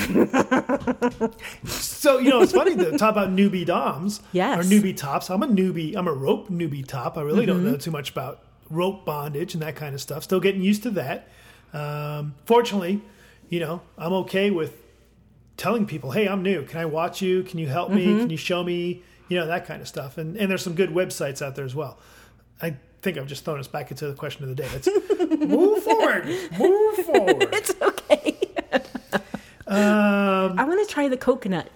[1.67, 4.59] So you know, it's funny to talk about newbie doms Yes.
[4.59, 5.31] or newbie tops.
[5.31, 5.95] I'm a newbie.
[5.97, 7.17] I'm a rope newbie top.
[7.17, 10.25] I really don't know too much about rope bondage and that kind of stuff.
[10.25, 11.29] Still getting used to that.
[11.73, 13.01] Um, fortunately,
[13.49, 14.77] you know, I'm okay with
[15.57, 16.65] telling people, "Hey, I'm new.
[16.65, 17.45] Can I watch you?
[17.45, 18.05] Can you help me?
[18.05, 20.19] Can you show me?" You know, that kind of stuff.
[20.19, 21.99] And and there's some good websites out there as well.
[22.61, 24.69] I think I've just thrown us back into the question of the day.
[24.73, 24.88] Let's
[25.49, 26.27] move forward.
[26.59, 27.49] Move forward.
[27.53, 28.38] it's okay.
[29.67, 31.69] Um, I want to try the coconut.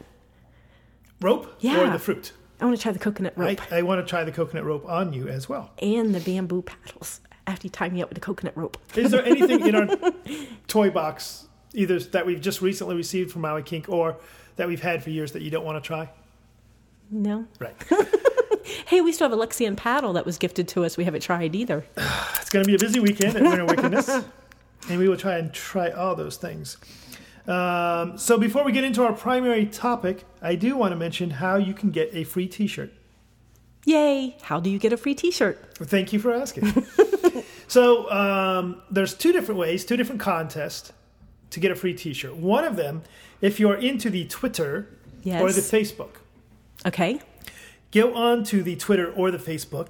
[1.20, 2.32] rope or the fruit.
[2.60, 4.88] I want to try the coconut rope I, I want to try the coconut rope
[4.88, 5.72] on you as well.
[5.82, 8.78] and the bamboo paddles after you tie me up with the coconut rope.
[8.96, 9.96] Is there anything in our
[10.68, 14.16] toy box, either that we've just recently received from Maui Kink or
[14.56, 16.10] that we've had for years that you don't want to try?
[17.10, 17.46] No.
[17.58, 17.76] Right.
[18.86, 20.96] Hey, we still have a Lexan paddle that was gifted to us.
[20.96, 21.84] We haven't tried either.
[22.40, 24.08] It's going to be a busy weekend at Winter Wickedness,
[24.88, 26.76] and we will try and try all those things.
[27.48, 31.56] Um, so before we get into our primary topic, I do want to mention how
[31.56, 32.92] you can get a free T-shirt.
[33.84, 34.36] Yay!
[34.42, 35.58] How do you get a free T-shirt?
[35.78, 36.86] Thank you for asking.
[37.68, 40.92] so um, there's two different ways, two different contests
[41.50, 42.36] to get a free T-shirt.
[42.36, 43.02] One of them,
[43.40, 44.88] if you're into the Twitter
[45.22, 45.42] Yes.
[45.42, 46.10] or the Facebook,
[46.84, 47.20] Okay.
[47.96, 49.88] Go on to the Twitter or the Facebook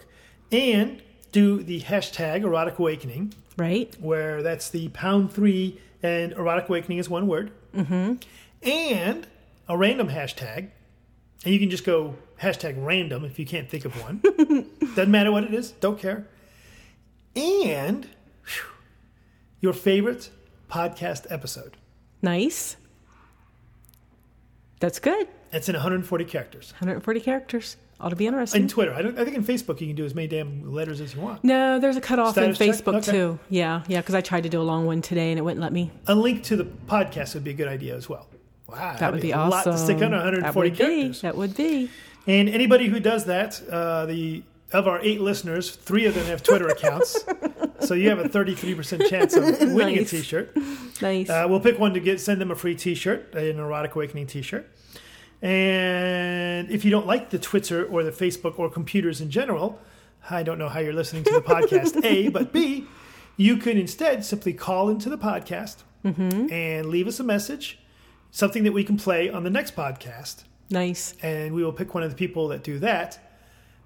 [0.52, 3.94] and do the hashtag Erotic Awakening, Right.
[4.00, 8.14] where that's the pound three and Erotic Awakening is one word, mm-hmm.
[8.62, 9.26] and
[9.68, 10.70] a random hashtag.
[11.44, 14.20] And you can just go hashtag random if you can't think of one.
[14.94, 16.28] Doesn't matter what it is, don't care.
[17.34, 18.06] And
[18.44, 18.64] phew,
[19.60, 20.30] your favorite
[20.70, 21.76] podcast episode.
[22.22, 22.76] Nice.
[24.80, 25.28] That's good.
[25.50, 26.72] That's in 140 characters.
[26.72, 27.76] 140 characters.
[27.98, 28.62] Ought to be interesting.
[28.62, 31.00] In Twitter, I, don't, I think in Facebook you can do as many damn letters
[31.00, 31.42] as you want.
[31.42, 32.86] no, there's a cutoff in Status check?
[32.86, 33.10] Facebook Okay.
[33.12, 33.38] too.
[33.48, 35.72] Yeah, yeah, because I tried to do a long one today and it wouldn't let
[35.72, 35.90] me.
[36.06, 38.26] A link to the podcast would be a good idea as well.
[38.68, 39.72] Wow, That would be, a awesome.
[39.72, 41.20] lot to stick under 140 would characters.
[41.22, 41.88] Be, that would be.
[42.26, 46.42] And anybody who does that, uh, the of our eight listeners, three of them have
[46.42, 47.24] Twitter accounts,
[47.80, 50.12] so you have a 33% chance of winning Nice.
[50.12, 50.56] a T-shirt.
[51.00, 51.30] Nice.
[51.30, 54.68] Uh, we'll pick one to get send them a free T-shirt, an erotic awakening T-shirt.
[55.42, 59.80] And if you don't like the Twitter or the Facebook or computers in general,
[60.28, 62.04] I don't know how you're listening to the podcast.
[62.04, 62.86] A, but B,
[63.36, 66.52] you can instead simply call into the podcast mm-hmm.
[66.52, 67.78] and leave us a message,
[68.30, 71.14] something that we can play on the next podcast nice.
[71.22, 73.18] and we will pick one of the people that do that.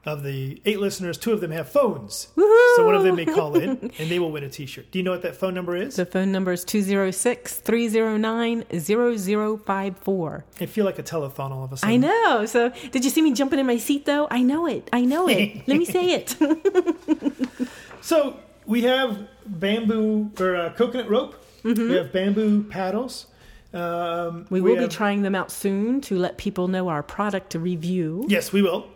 [0.06, 2.28] Of the eight listeners, two of them have phones.
[2.76, 4.90] So one of them may call in and they will win a t shirt.
[4.90, 5.96] Do you know what that phone number is?
[5.96, 10.44] The phone number is 206 309 0054.
[10.58, 11.92] I feel like a telethon all of a sudden.
[11.92, 12.46] I know.
[12.46, 14.26] So, did you see me jumping in my seat though?
[14.30, 14.88] I know it.
[14.90, 15.62] I know it.
[15.68, 16.34] Let me say it.
[18.02, 18.36] So
[18.66, 21.44] we have bamboo or uh, coconut rope.
[21.62, 23.26] We have bamboo paddles.
[23.72, 24.54] Um, Mm-hmm.
[24.54, 28.24] We will be trying them out soon to let people know our product to review.
[28.28, 28.88] Yes, we will.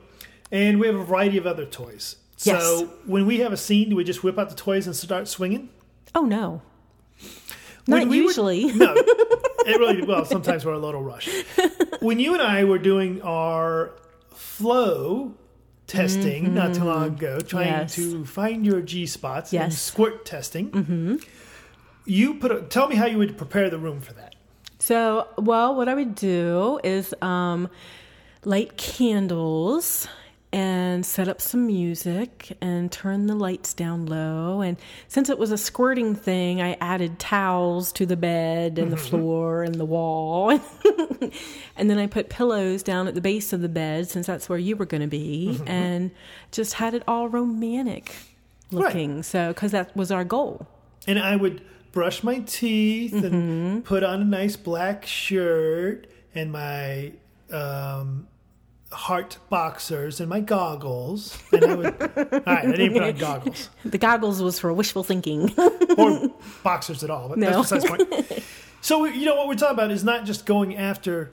[0.52, 2.16] And we have a variety of other toys.
[2.36, 5.28] So when we have a scene, do we just whip out the toys and start
[5.28, 5.70] swinging?
[6.14, 6.62] Oh no.
[7.86, 8.64] When Not we usually.
[8.72, 10.24] no, it really well.
[10.24, 11.30] Sometimes we're a little rushed.
[12.00, 13.92] When you and I were doing our
[14.34, 15.34] flow
[15.86, 17.80] testing not too long ago, trying Mm-hmm.
[17.80, 17.94] Yes.
[17.94, 21.16] to find your G spots and squirt testing, mm-hmm.
[22.04, 22.52] you put.
[22.52, 24.34] A, tell me how you would prepare the room for that.
[24.80, 27.70] So, well, what I would do is um,
[28.44, 30.06] light candles
[30.54, 34.60] and set up some music and turn the lights down low.
[34.60, 34.76] And
[35.08, 39.64] since it was a squirting thing, I added towels to the bed and the floor
[39.64, 40.50] and the wall.
[41.76, 44.58] and then I put pillows down at the base of the bed since that's where
[44.58, 46.12] you were going to be and
[46.52, 48.14] just had it all romantic
[48.72, 48.84] Right.
[48.86, 49.22] looking.
[49.24, 50.66] So, because that was our goal.
[51.06, 51.62] And I would
[51.92, 53.26] brush my teeth Mm-hmm.
[53.26, 57.12] and put on a nice black shirt and my
[57.52, 58.26] um,
[58.94, 61.38] heart boxers and my goggles.
[61.52, 61.86] And I would.
[62.02, 63.68] all right, I didn't put on goggles.
[63.84, 65.52] The goggles was for wishful thinking.
[65.98, 66.30] or
[66.62, 67.28] boxers at all.
[67.28, 67.62] But No.
[67.62, 68.42] that's besides the point.
[68.80, 71.32] So you know what we're talking about is not just going after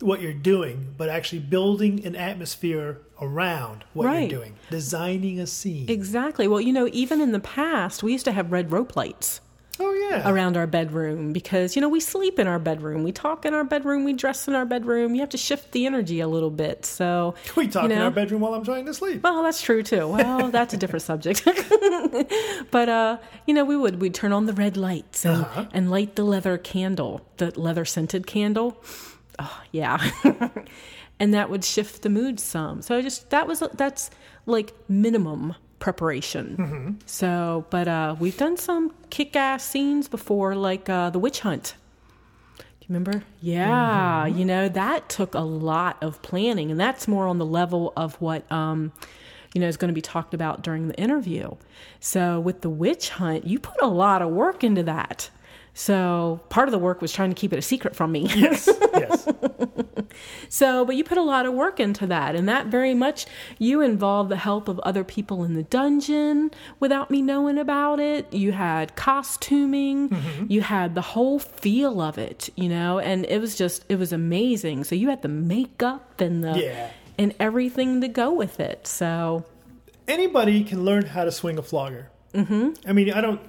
[0.00, 4.30] what you're doing, but actually building an atmosphere around what Right.
[4.30, 5.88] you're doing, designing a scene.
[5.90, 6.46] Exactly.
[6.46, 9.40] Well, you know, even in the past, we used to have red rope lights
[9.80, 13.44] oh yeah, around our bedroom because, you know, we sleep in our bedroom, we talk
[13.44, 15.14] in our bedroom, we dress in our bedroom.
[15.14, 16.84] You have to shift the energy a little bit.
[16.86, 19.22] So, we talk you in know, our bedroom while I'm trying to sleep.
[19.22, 20.08] Well, that's true too.
[20.08, 21.44] Well, that's a different subject.
[22.70, 25.66] but uh, you know, we would we'd turn on the red lights and, Uh-huh.
[25.72, 28.82] and light the leather candle, the leather scented candle.
[29.38, 30.10] Oh, yeah.
[31.20, 32.82] and that would shift the mood some.
[32.82, 34.10] So I just that was that's
[34.46, 36.56] like minimum preparation.
[36.58, 36.90] Mm-hmm.
[37.06, 41.74] So, but uh we've done some kick-ass scenes before like uh the witch hunt.
[42.58, 43.22] Do you remember?
[43.40, 44.38] Yeah, Mm-hmm.
[44.38, 48.14] you know, that took a lot of planning and that's more on the level of
[48.20, 48.92] what um
[49.54, 51.50] you know is going to be talked about during the interview.
[52.00, 55.30] So with the witch hunt, you put a lot of work into that.
[55.74, 58.26] So part of the work was trying to keep it a secret from me.
[58.34, 59.28] yes, yes.
[60.48, 63.26] So, but you put a lot of work into that, and that very much
[63.58, 66.50] you involved the help of other people in the dungeon
[66.80, 68.32] without me knowing about it.
[68.32, 70.14] You had costuming,
[70.48, 74.12] you had the whole feel of it, you know, and it was just it was
[74.12, 74.84] amazing.
[74.84, 76.90] So you had the makeup and the Yeah.
[77.18, 78.86] and everything to go with it.
[78.86, 79.44] So
[80.06, 82.10] Anybody can learn how to swing a flogger.
[82.32, 82.88] Mm-hmm.
[82.88, 83.40] I mean, I don't.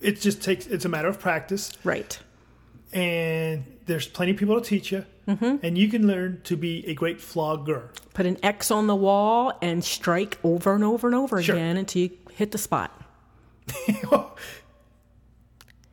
[0.00, 0.66] It just takes.
[0.66, 1.72] It's a matter of practice.
[1.82, 2.18] right,
[2.92, 5.56] and there's plenty of people to teach you, Mm-hmm.
[5.64, 7.90] and you can learn to be a great flogger.
[8.12, 11.54] put an X on the wall and strike over and over and over Sure.
[11.54, 12.90] again until you hit the spot.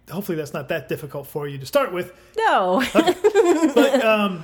[0.10, 2.12] Hopefully, that's not that difficult for you to start with.
[2.38, 4.44] No, But um,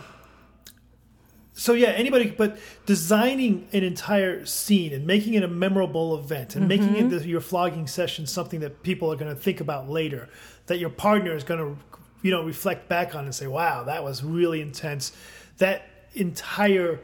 [1.52, 2.30] so yeah, anybody.
[2.32, 7.14] But designing an entire scene and making it a memorable event and making Mm-hmm.
[7.14, 10.30] it the, your flogging session something that people are going to think about later,
[10.68, 14.04] that your partner is going to, you know, reflect back on and say, "Wow, that
[14.04, 15.12] was really intense."
[15.58, 17.00] That entire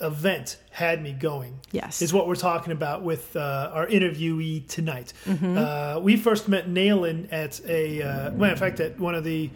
[0.00, 1.60] event had me going.
[1.70, 2.02] Yes.
[2.02, 5.12] is what we're talking about with uh, our interviewee tonight.
[5.24, 5.56] Mm-hmm.
[5.56, 9.50] Uh, we first met Nailin at a, uh, well, in fact, at one of the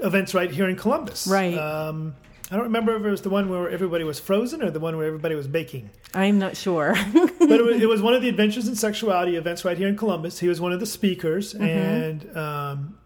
[0.00, 1.26] events right here in Columbus.
[1.26, 1.56] Right.
[1.56, 2.14] Um,
[2.50, 4.94] I don't remember if it was the one where everybody was frozen or the one
[4.98, 5.88] where everybody was baking.
[6.12, 6.94] I'm not sure.
[7.42, 9.96] But it was, it was one of the Adventures in Sexuality events right here in
[9.96, 10.38] Columbus.
[10.38, 11.64] He was one of the speakers, Mm-hmm.
[11.64, 12.98] and um,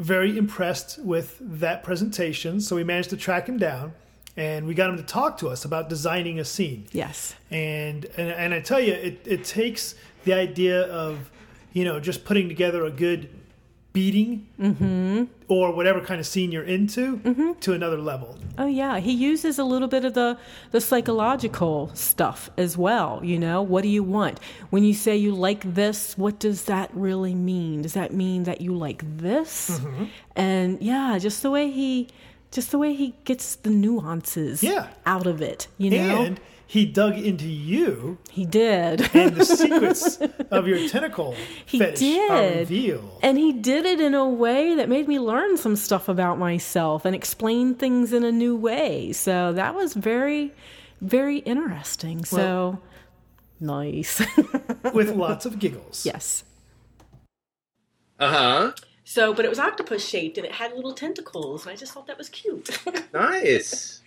[0.00, 2.60] very impressed with that presentation.
[2.60, 3.92] So we managed to track him down,
[4.36, 6.86] and we got him to talk to us about designing a scene.
[6.90, 7.34] Yes.
[7.50, 11.30] And and, and I tell you, it, it takes the idea of
[11.72, 13.28] you know just putting together a good
[13.92, 15.24] beating mm-hmm.
[15.48, 17.52] or whatever kind of scene you're into mm-hmm.
[17.60, 18.38] to another level.
[18.56, 20.38] Oh yeah, he uses a little bit of the
[20.70, 23.62] the psychological stuff as well, you know?
[23.62, 24.38] What do you want?
[24.70, 27.82] When you say you like this, what does that really mean?
[27.82, 29.70] Does that mean that you like this?
[29.70, 30.04] Mm-hmm.
[30.36, 32.08] And yeah, just the way he
[32.50, 34.88] just the way he gets the nuances Yeah.
[35.06, 36.22] out of it, you know?
[36.22, 39.10] And he dug into you he did.
[39.14, 40.16] and the secrets
[40.52, 41.34] of your tentacle
[41.66, 42.58] He fetish are did.
[42.60, 43.18] revealed.
[43.24, 47.04] And he did it in a way that made me learn some stuff about myself
[47.04, 49.12] and explain things in a new way.
[49.12, 50.52] So that was very,
[51.00, 52.24] very interesting.
[52.24, 52.78] So
[53.58, 54.22] nice.
[54.94, 56.06] with lots of giggles.
[56.06, 56.44] yes.
[58.18, 58.72] Uh huh.
[59.04, 62.06] So, but it was octopus shaped and it had little tentacles, and I just thought
[62.06, 62.78] that was cute.
[63.12, 63.99] Nice.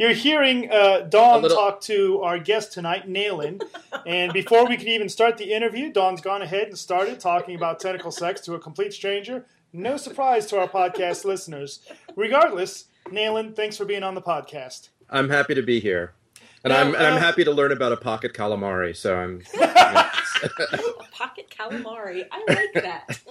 [0.00, 3.60] You're hearing uh, Dawn little- talk to our guest tonight, Nayland.
[4.06, 7.80] and before we could even start the interview, Dawn's gone ahead and started talking about
[7.80, 9.44] tentacle sex to a complete stranger.
[9.74, 11.80] No surprise to our podcast listeners.
[12.16, 14.88] Regardless, Nayland, thanks for being on the podcast.
[15.10, 16.14] I'm happy to be here,
[16.64, 18.96] and Now, I'm and I'm uh, happy to learn about a pocket calamari.
[18.96, 19.42] So I'm.
[21.12, 22.24] Pocket calamari.
[22.32, 23.20] I like that.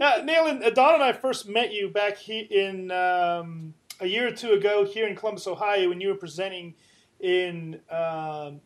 [0.00, 4.26] Uh, Nayland, uh, Dawn and I first met you back he- in um, a year
[4.28, 6.74] or two ago here in Columbus, Ohio, when you were presenting
[7.20, 8.60] in um,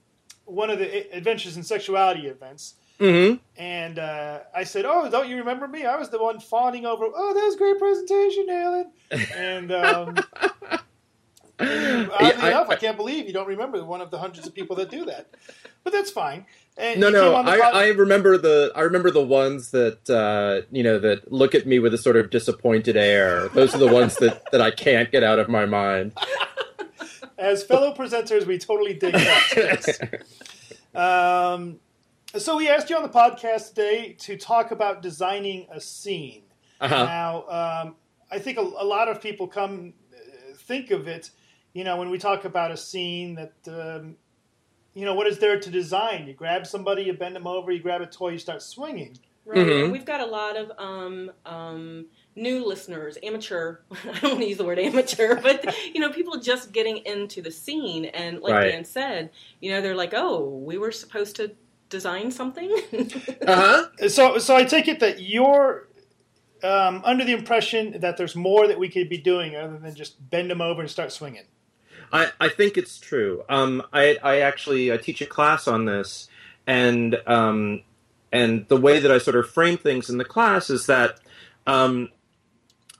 [0.47, 2.75] one of the Adventures in Sexuality events.
[2.99, 3.41] Mhm.
[3.59, 5.85] And uh, I said, "Oh, don't you remember me?
[5.85, 7.05] I was the one fawning over.
[7.15, 8.91] Oh, that was a great presentation, Alan."
[9.37, 10.17] And um,
[10.71, 10.81] and
[11.61, 14.77] oddly I- enough, I, can't believe you don't remember one of the hundreds of people
[14.77, 15.35] that do that.
[15.85, 16.47] But that's fine.
[16.77, 20.83] And No, no, I, pod- I remember the I remember the ones that uh, you
[20.83, 23.49] know that look at me with a sort of disappointed air.
[23.49, 26.13] Those are the ones that, that I can't get out of my mind.
[27.39, 30.23] as fellow presenters, we totally dig that.
[30.95, 31.79] um,
[32.37, 36.43] so we asked you on the podcast today to talk about designing a scene.
[36.81, 37.05] Uh-huh.
[37.05, 37.97] Now, um,
[38.31, 41.31] I think a, a lot of people come uh, think of it,
[41.77, 44.17] you know, when we talk about a scene that, um,
[44.95, 46.27] you know, what is there to design?
[46.27, 49.19] You grab somebody, you bend them over, you grab a toy, you start swinging.
[49.45, 49.59] Right.
[49.59, 49.83] Mhm.
[49.85, 53.81] And we've got a lot of um, um, new listeners, amateur.
[53.93, 57.43] I don't want to use the word amateur, but you know, people just getting into
[57.43, 58.71] the scene, and like Right.
[58.71, 61.53] Dan said, you know, they're like, "Oh, we were supposed to
[61.91, 62.71] design something."
[63.47, 64.09] Uh huh.
[64.09, 65.87] So, so I take it that you're
[66.65, 70.31] um, under the impression that there's more that we could be doing other than just
[70.31, 71.45] bend them over and start swinging.
[72.13, 73.43] I, I think it's true.
[73.49, 76.29] Um, I, I actually I teach a class on this,
[76.67, 77.83] and um,
[78.33, 81.21] and the way that I sort of frame things in the class is that
[81.67, 82.11] um,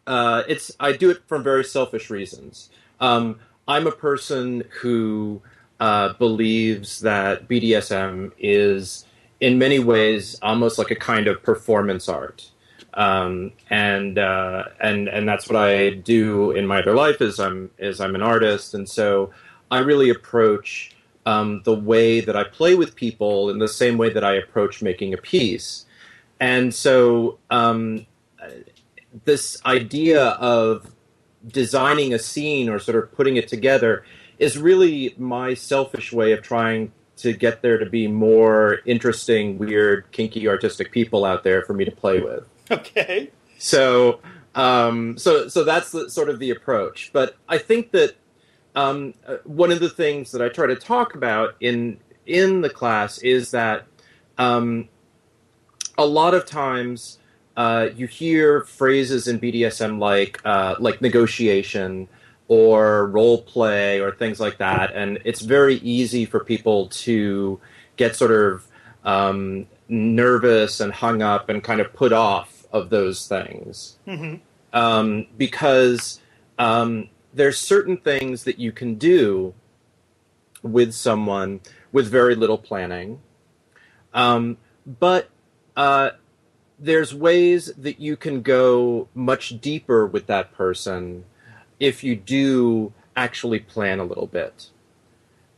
[0.07, 2.71] uh, it's I do it from very selfish reasons.
[3.01, 3.39] Um,
[3.69, 5.43] I'm a person who
[5.81, 9.05] uh, believes that BDSM is
[9.41, 12.51] in many ways almost like a kind of performance art.
[12.97, 17.71] Um, and uh, and and that's what I do in my other life is I'm
[17.79, 19.31] is I'm an artist, and so
[19.71, 24.11] I really approach um, the way that I play with people in the same way
[24.11, 25.85] that I approach making a piece.
[26.41, 28.07] And so um,
[29.25, 30.93] this idea of
[31.47, 34.05] designing a scene or sort of putting it together
[34.39, 40.11] is really my selfish way of trying to get there to be more interesting, weird,
[40.13, 42.47] kinky, artistic people out there for me to play with.
[42.71, 43.31] Okay.
[43.59, 44.21] So,
[44.55, 47.11] um, so, so that's the, sort of the approach.
[47.13, 48.17] But I think that
[48.75, 52.69] um, uh, one of the things that I try to talk about in in the
[52.69, 53.87] class is that
[54.37, 54.89] um,
[55.97, 57.19] a lot of times
[57.57, 62.09] uh, you hear phrases in BDSM like uh, like negotiation
[62.49, 67.59] or role play or things like that, and it's very easy for people to
[67.97, 68.67] get sort of
[69.05, 73.99] um, nervous and hung up and kind of put off of those things
[74.73, 76.21] um, because
[76.59, 79.55] um, there's certain things that you can do
[80.63, 81.61] with someone
[81.93, 83.21] with very little planning,
[84.15, 85.31] um, but
[85.77, 86.11] uh,
[86.79, 91.25] there's ways that you can go much deeper with that person
[91.81, 94.71] if you do actually plan a little bit.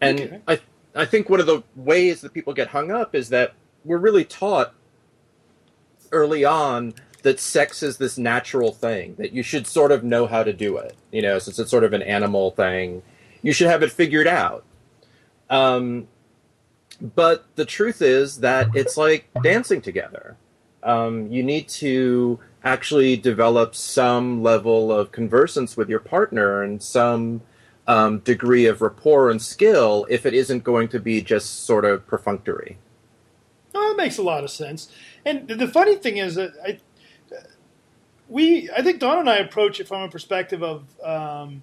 [0.00, 0.40] And Okay.
[0.48, 0.60] I,
[0.94, 3.54] I think one of the ways that people get hung up is that
[3.84, 4.74] we're really taught
[6.12, 10.42] early on that sex is this natural thing that you should sort of know how
[10.42, 10.96] to do it.
[11.10, 13.02] You know, since it's sort of an animal thing,
[13.42, 14.64] you should have it figured out.
[15.50, 16.08] Um,
[17.00, 20.36] but the truth is that it's like dancing together.
[20.82, 27.42] Um, you need to actually develop some level of conversance with your partner and some
[27.86, 32.06] um, degree of rapport and skill if it isn't going to be just sort of
[32.06, 32.78] perfunctory.
[33.74, 34.90] Oh, that makes a lot of sense.
[35.28, 36.78] And the funny thing is that I,
[38.28, 41.62] we, I think Dawn and I approach it from a perspective of um,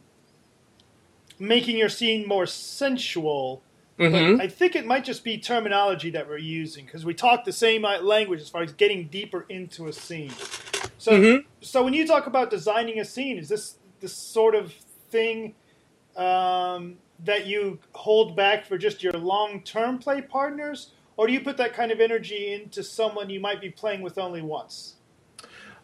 [1.39, 3.61] making your scene more sensual.
[3.97, 4.37] Mhm.
[4.37, 7.53] But I think it might just be terminology that we're using because we talk the
[7.53, 10.31] same uh, language as far as getting deeper into a scene.
[10.97, 11.45] So, Mhm.
[11.61, 14.73] so when you talk about designing a scene, is this the sort of
[15.09, 15.55] thing
[16.15, 21.57] um, that you hold back for just your long-term play partners, or do you put
[21.57, 24.95] that kind of energy into someone you might be playing with only once?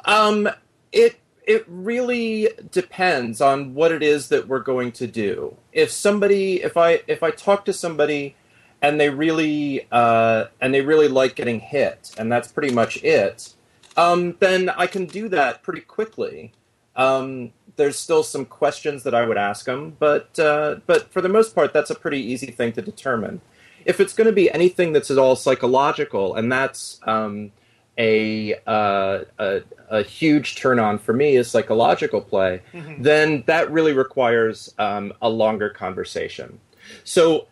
[0.06, 0.50] Um,
[0.92, 5.58] it it really depends on what it is that we're going to do.
[5.72, 8.36] If somebody, if I if I talk to somebody,
[8.82, 13.54] and they really uh, and they really like getting hit, and that's pretty much it,
[13.98, 16.52] um, then I can do that pretty quickly.
[16.96, 21.30] Um, there's still some questions that I would ask them, but uh, but for the
[21.30, 23.42] most part, that's a pretty easy thing to determine.
[23.86, 27.52] If it's going to be anything that's at all psychological, and that's um,
[27.98, 29.62] a, uh, a
[29.92, 32.62] a huge turn on for me is psychological play,
[33.00, 36.60] then that really requires um, a longer conversation.
[37.04, 37.48] So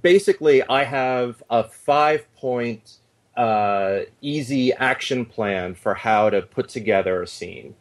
[0.00, 2.98] basically, I have a five point
[3.36, 7.74] uh, easy action plan for how to put together a scene.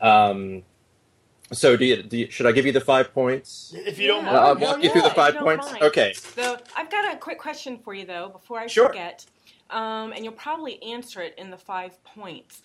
[0.00, 0.62] Um,
[1.56, 3.72] so, do you, do you, should I give you the five points?
[3.76, 4.32] If you don't Yeah.
[4.32, 5.72] mind, I'll yeah, walk you through the five if you don't points.
[5.72, 5.82] mind.
[5.84, 6.12] Okay.
[6.14, 8.88] So I've got a quick question for you though, before I Sure.
[8.88, 9.24] forget,
[9.70, 12.62] um, and you'll probably answer it in the five points.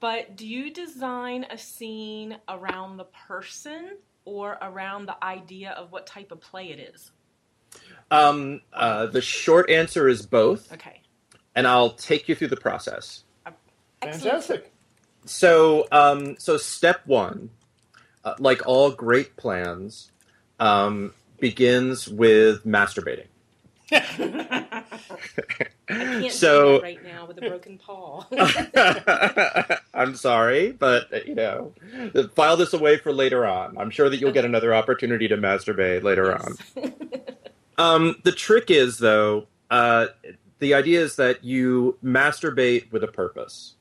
[0.00, 6.06] But do you design a scene around the person or around the idea of what
[6.06, 7.10] type of play it is?
[8.10, 11.00] Um, uh, the short answer is both, Okay.
[11.54, 13.24] and I'll take you through the process.
[14.02, 14.22] Excellent.
[14.24, 14.72] fantastic.
[15.24, 17.50] So, um, so step one,
[18.24, 20.10] uh, like all great plans,
[20.60, 23.26] um, begins with masturbating.
[23.92, 24.84] I
[25.88, 28.24] can't So- do that right now with a broken paw.
[29.94, 31.72] I'm sorry, but uh, you know,
[32.34, 33.76] file this away for later on.
[33.76, 36.56] I'm sure that you'll get another opportunity to masturbate later on.
[37.78, 40.06] Um, the trick is, though, uh,
[40.58, 43.74] the idea is that you masturbate with a purpose.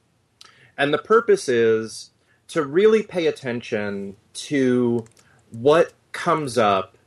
[0.77, 2.11] And the purpose is
[2.51, 5.05] to really pay attention to
[5.51, 6.97] what comes up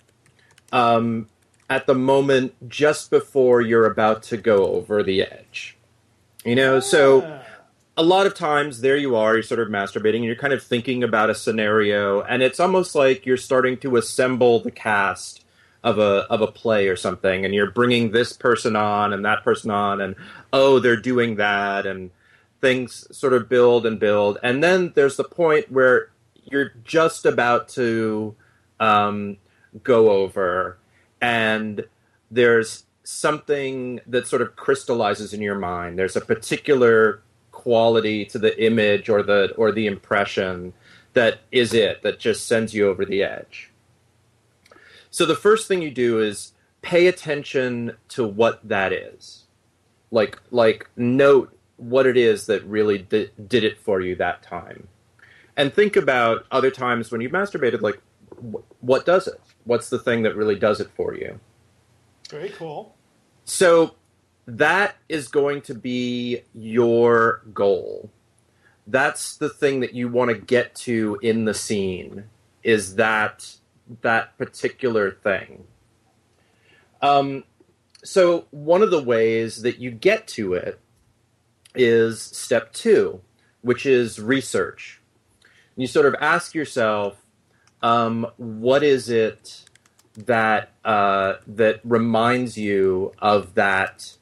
[0.72, 1.28] um,
[1.70, 5.76] at the moment just before you're about to go over the edge.
[6.44, 7.40] You know, so Ah.
[7.96, 10.62] a lot of times there you are, you're sort of masturbating, and you're kind of
[10.62, 15.42] thinking about a scenario, and it's almost like you're starting to assemble the cast
[15.82, 19.44] of a of a play or something, and you're bringing this person on and that
[19.44, 20.16] person on, and
[20.52, 22.10] oh, they're doing that, and
[22.64, 26.10] things sort of build and build, and then there's the point where
[26.50, 28.34] you're just about to
[28.80, 29.36] um,
[29.82, 30.78] go over,
[31.20, 31.84] and
[32.30, 35.98] there's something that sort of crystallizes in your mind.
[35.98, 40.72] There's a particular quality to the image or the or the impression
[41.12, 43.70] that is it that just sends you over the edge.
[45.10, 46.52] So the first thing you do is
[46.82, 49.44] pay attention to what that is.
[50.10, 51.54] Like like note
[51.84, 54.88] what it is that really di- did it for you that time.
[55.56, 58.00] And think about other times when you've masturbated like
[58.36, 59.40] wh- what does it?
[59.64, 61.38] What's the thing that really does it for you?
[62.30, 62.94] Very cool.
[63.44, 63.94] So
[64.46, 68.10] that is going to be your goal.
[68.86, 72.24] That's the thing that you want to get to in the scene
[72.62, 73.56] is that
[74.00, 75.64] that particular thing.
[77.02, 77.44] Um,
[78.02, 80.80] so one of the ways that you get to it
[81.74, 83.20] is step two,
[83.62, 85.00] which is research.
[85.76, 87.20] You sort of ask yourself,
[87.82, 89.64] um, what is it
[90.16, 94.16] that uh, that reminds you of that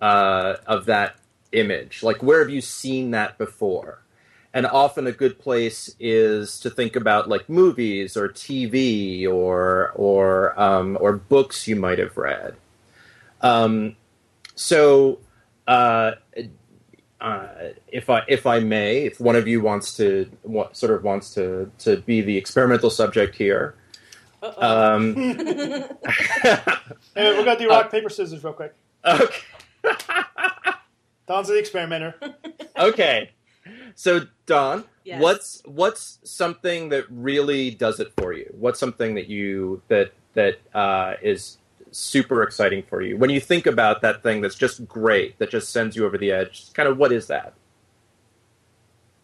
[0.00, 1.16] uh, of that
[1.52, 2.02] image?
[2.02, 4.00] Like, where have you seen that before?
[4.52, 10.58] And often, a good place is to think about like movies or TV or or
[10.60, 12.54] um, or books you might have read.
[13.40, 13.96] Um,
[14.54, 15.18] so,
[15.66, 16.12] uh,
[17.24, 21.02] uh, if I if I may, if one of you wants to wa- sort of
[21.04, 23.74] wants to to be the experimental subject here.
[24.58, 25.14] Um,
[27.14, 28.74] Hey, we're gonna do rock paper scissors real quick.
[29.04, 29.38] okay.
[31.26, 32.14] Dawn's the experimenter.
[32.78, 33.30] okay.
[33.94, 35.22] So Don, Yes.
[35.22, 38.52] what's what's something that really does it for you?
[38.58, 41.58] What's something that you that that uh, is
[41.94, 45.70] super exciting for you when you think about that thing that's just great that just
[45.70, 46.72] sends you over the edge?
[46.72, 47.54] Kind of what is that?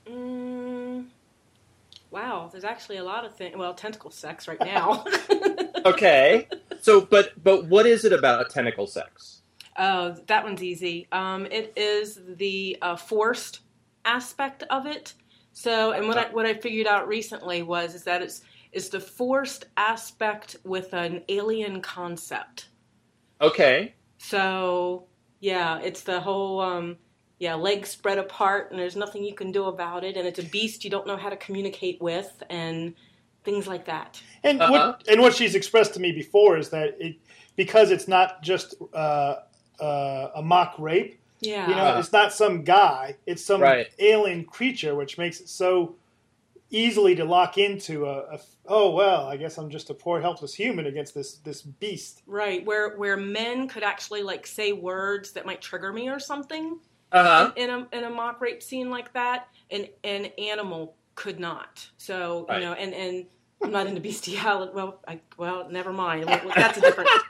[0.06, 1.06] Mm,
[2.10, 3.56] wow, there's actually a lot of things.
[3.56, 5.04] Well, tentacle sex right now.
[5.86, 6.46] Okay.
[6.82, 9.40] so, but but what is it about tentacle sex?
[9.78, 11.08] Oh, that one's easy.
[11.10, 13.60] Um, it is the uh, forced
[14.04, 15.14] aspect of it.
[15.52, 18.42] So, and what I what I figured out recently was is that it's
[18.72, 22.68] is the forced aspect with an alien concept.
[23.40, 23.94] Okay.
[24.18, 25.08] So,
[25.40, 26.98] yeah, it's the whole um,
[27.38, 30.42] yeah legs spread apart and there's nothing you can do about it, and it's a
[30.44, 32.94] beast you don't know how to communicate with, and
[33.44, 34.22] things like that.
[34.44, 34.70] And Uh-huh.
[34.70, 37.16] what and what she's expressed to me before is that it
[37.56, 39.36] because it's not just uh,
[39.80, 41.18] uh, a mock rape.
[41.40, 41.68] Yeah.
[41.68, 41.98] You know, Uh-huh.
[42.00, 43.88] it's not some guy; it's some Right.
[43.98, 45.96] alien creature, which makes it so
[46.70, 48.40] easily to lock into a, a.
[48.66, 52.22] Oh well, I guess I'm just a poor helpless human against this this beast.
[52.26, 56.78] Right, where where men could actually like say words that might trigger me or something
[57.12, 57.52] Uh huh.
[57.56, 61.86] in a in a mock rape scene like that, and an animal could not.
[61.98, 62.60] So Right.
[62.60, 63.26] you know, and and
[63.62, 64.72] I'm not into bestiality.
[64.74, 66.28] Well, I, well, never mind.
[66.28, 67.10] That's a different.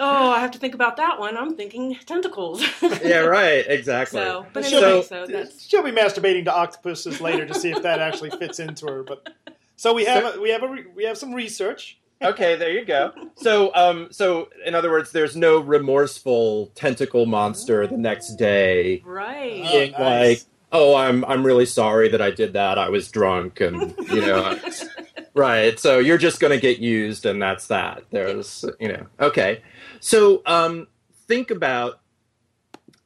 [0.00, 1.36] oh, I have to think about that one.
[1.36, 2.64] I'm thinking tentacles.
[3.04, 3.18] Yeah.
[3.20, 3.64] Right.
[3.68, 4.20] Exactly.
[4.20, 7.70] so, but She'll anyway, be- so that's She'll be masturbating to octopuses later to see
[7.70, 9.02] if that actually fits into her.
[9.04, 9.28] But
[9.76, 11.98] so we have a, we have a re, we have some research.
[12.22, 12.56] okay.
[12.56, 13.12] There you go.
[13.36, 19.62] So, um, so in other words, there's no remorseful tentacle monster the next day right.
[19.64, 19.98] Oh, nice.
[19.98, 20.42] like,
[20.72, 22.78] "Oh, I'm I'm really sorry that I did that.
[22.78, 24.58] I was drunk," and you know,
[25.34, 25.78] right.
[25.78, 28.04] So you're just going to get used, and that's that.
[28.10, 29.62] There's, you know, okay.
[30.00, 30.88] So, um,
[31.26, 32.00] think about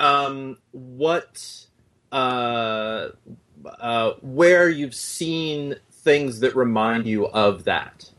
[0.01, 1.66] um, what
[2.12, 3.09] uh,
[3.80, 8.11] uh, where you've seen things that remind you of that.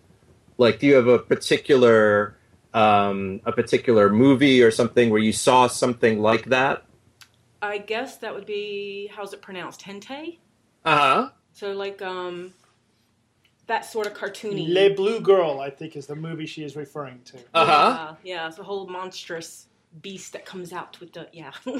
[0.57, 2.37] Like, do you have a particular
[2.73, 6.83] um, a particular movie or something where you saw something like that?
[7.61, 9.81] I guess that would be how's it pronounced?
[9.81, 10.39] Hente.
[10.83, 11.29] Uh huh.
[11.53, 12.53] So like um,
[13.67, 14.65] that sort of cartoony.
[14.67, 17.37] La Blue Girl, I think, is the movie she is referring to.
[17.53, 18.15] Uh huh.
[18.23, 19.67] Yeah, yeah, it's a whole monstrous
[20.01, 21.51] beast that comes out with the yeah.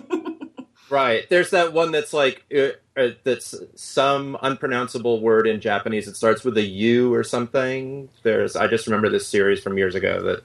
[0.90, 1.28] Right.
[1.30, 2.70] There's that one that's like uh,
[3.00, 6.08] uh, that's some unpronounceable word in Japanese.
[6.08, 8.08] It starts with a U or something.
[8.22, 10.44] There's I just remember this series from years ago that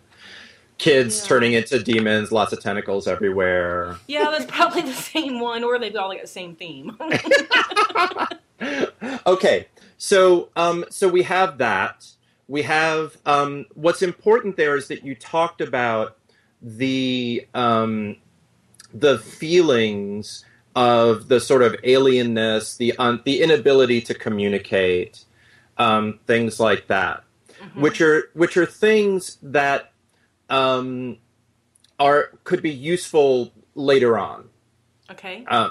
[0.78, 1.28] kids Yeah.
[1.28, 3.97] turning into demons, lots of tentacles everywhere.
[4.09, 6.97] yeah, that's probably the same one, or they've all got the same theme.
[9.26, 9.66] okay,
[10.03, 12.07] so um, so we have that.
[12.48, 16.16] We have um, what's important there is that you talked about
[16.62, 18.16] the um,
[18.94, 20.42] the feelings
[20.74, 25.26] of the sort of alienness, the un- the inability to communicate,
[25.76, 27.22] um, things like that,
[27.74, 29.92] which are which are things that
[30.48, 31.18] um,
[31.98, 34.48] are could be useful later on.
[35.11, 35.44] okay.
[35.46, 35.68] Uh,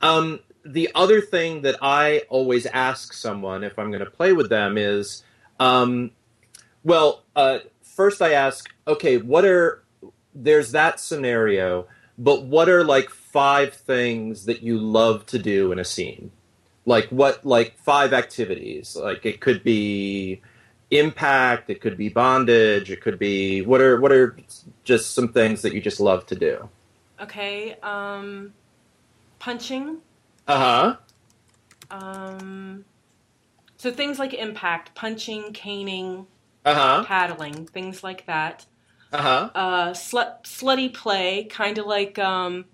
[0.00, 4.48] um, the other thing that I always ask someone if I'm going to play with
[4.48, 5.22] them is,
[5.60, 6.10] um,
[6.82, 9.82] well, uh, first I ask, okay, what are
[10.34, 11.86] there's that scenario,
[12.18, 16.30] but what are like five things that you love to do in a scene?
[16.86, 18.96] Like what, like five activities?
[18.96, 20.40] Like it could be
[20.90, 24.36] impact, it could be bondage, it could be what are what are
[24.84, 26.68] just some things that you just love to do?
[27.20, 27.76] Okay.
[27.82, 28.52] Um,
[29.38, 29.98] punching.
[30.46, 30.96] Uh huh.
[31.90, 32.84] Um,
[33.78, 36.28] so things like impact, punching, caning,
[36.64, 37.06] Uh huh.
[37.06, 38.66] paddling, things like that.
[39.12, 39.50] Uh huh.
[39.54, 42.66] Uh, slut, slutty play, kind of like um,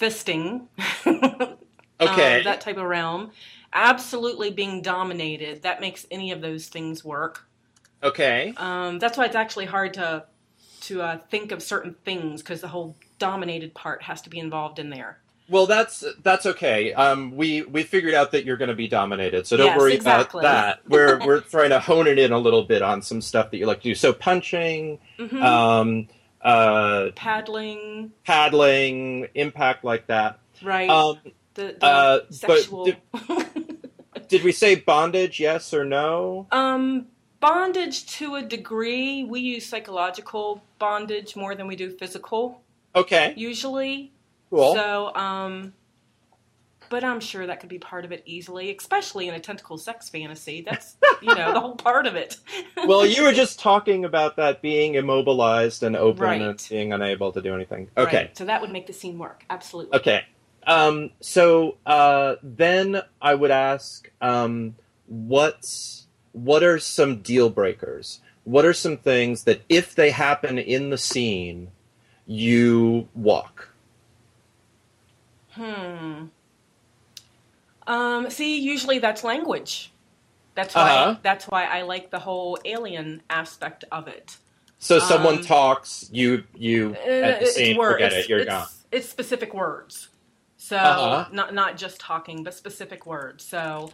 [0.00, 0.68] fisting.
[2.00, 2.40] Okay.
[2.40, 3.32] um, that type of realm.
[3.72, 5.62] Absolutely being dominated.
[5.62, 7.48] That makes any of those things work.
[8.02, 8.54] okay.
[8.56, 10.26] Um, that's why it's actually hard to
[10.82, 14.78] to uh, think of certain things because the whole dominated part has to be involved
[14.80, 15.21] in there.
[15.52, 16.94] Well, that's that's okay.
[16.94, 19.92] Um, we we figured out that you're going to be dominated, so don't Yes, worry
[19.94, 20.40] exactly.
[20.40, 20.90] about that.
[20.90, 23.66] We're we're trying to hone it in a little bit on some stuff that you
[23.66, 23.94] like to do.
[23.94, 25.42] So punching, Mhm.
[25.42, 26.08] um,
[26.40, 30.38] uh, Paddling, paddling, impact like that.
[30.62, 30.88] right?
[30.88, 31.18] Um,
[31.52, 32.88] the the uh, sexual.
[34.28, 35.38] did we say bondage?
[35.38, 36.46] Yes or no?
[36.50, 37.08] um,
[37.40, 39.22] bondage to a degree.
[39.24, 42.62] We use psychological bondage more than we do physical
[42.96, 44.12] Okay, usually.
[44.52, 44.74] Cool.
[44.74, 45.72] So, um,
[46.92, 50.10] but I'm sure that could be part of it easily, especially in a tentacle sex
[50.10, 50.60] fantasy.
[50.60, 52.36] That's you know the whole part of it.
[52.86, 57.40] well, you were just talking about that being immobilized and open and being unable to
[57.40, 57.88] do anything.
[57.96, 58.16] Okay.
[58.16, 58.36] Right.
[58.36, 59.44] So that would make the scene work.
[59.48, 59.98] Absolutely.
[59.98, 60.24] Okay.
[60.66, 64.76] Um, so uh, then I would ask, um,
[65.06, 68.20] what's what are some deal breakers?
[68.44, 71.70] What are some things that if they happen in the scene,
[72.26, 73.71] you walk?
[75.62, 76.24] Hmm.
[77.86, 79.92] Um, see, usually that's language.
[80.54, 80.82] That's why.
[80.90, 81.16] Uh-huh.
[81.22, 84.36] That's why I like the whole alien aspect of it.
[84.78, 88.28] So someone Um, talks, you you Uh, at the it's scene, word- forget it's- it,
[88.28, 88.66] you're it's, gone.
[88.90, 90.08] It's specific words.
[90.56, 91.28] So Uh-huh.
[91.32, 93.44] not not just talking, but specific words.
[93.44, 93.90] So,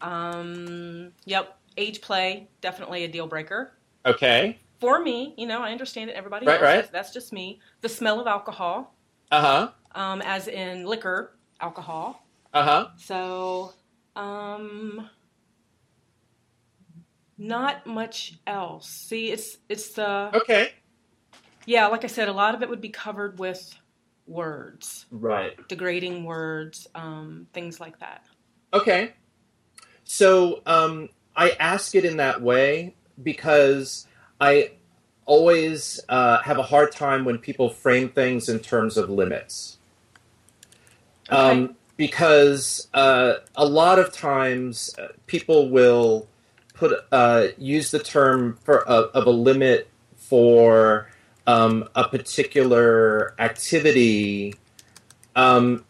[0.00, 3.72] um, yep, age play definitely a deal breaker
[4.04, 4.58] Okay.
[4.80, 5.34] for me.
[5.36, 6.14] You know, I understand it.
[6.14, 6.92] Everybody Right, else, right.
[6.92, 7.60] That's just me.
[7.80, 8.94] The smell of alcohol,
[9.32, 9.70] Uh huh.
[10.00, 12.26] um, as in liquor, alcohol.
[12.52, 12.88] Uh huh.
[12.98, 13.72] So,
[14.14, 15.08] um,
[17.38, 18.88] not much else.
[18.88, 20.72] See, it's it's the Okay.
[21.66, 23.74] yeah, like I said, a lot of it would be covered with
[24.26, 25.56] words, Right.
[25.68, 28.22] degrading words, um, things like that.
[28.74, 29.14] Okay.
[30.04, 34.06] So um, I ask it in that way because
[34.40, 34.72] I
[35.26, 39.78] always uh, have a hard time when people frame things in terms of limits.
[41.28, 46.26] Um, because uh, a lot of times uh, people will
[46.74, 51.08] put uh, use the term for uh, of a limit for
[51.46, 54.54] um, a particular activity,
[55.36, 55.84] um,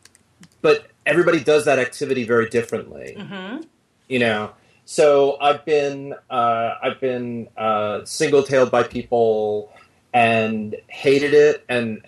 [0.60, 3.62] but everybody does that activity very differently Mm-hmm.
[4.08, 4.52] you know
[4.84, 9.72] so i've been uh, i've been uh, single-tailed by people
[10.14, 12.02] and hated it and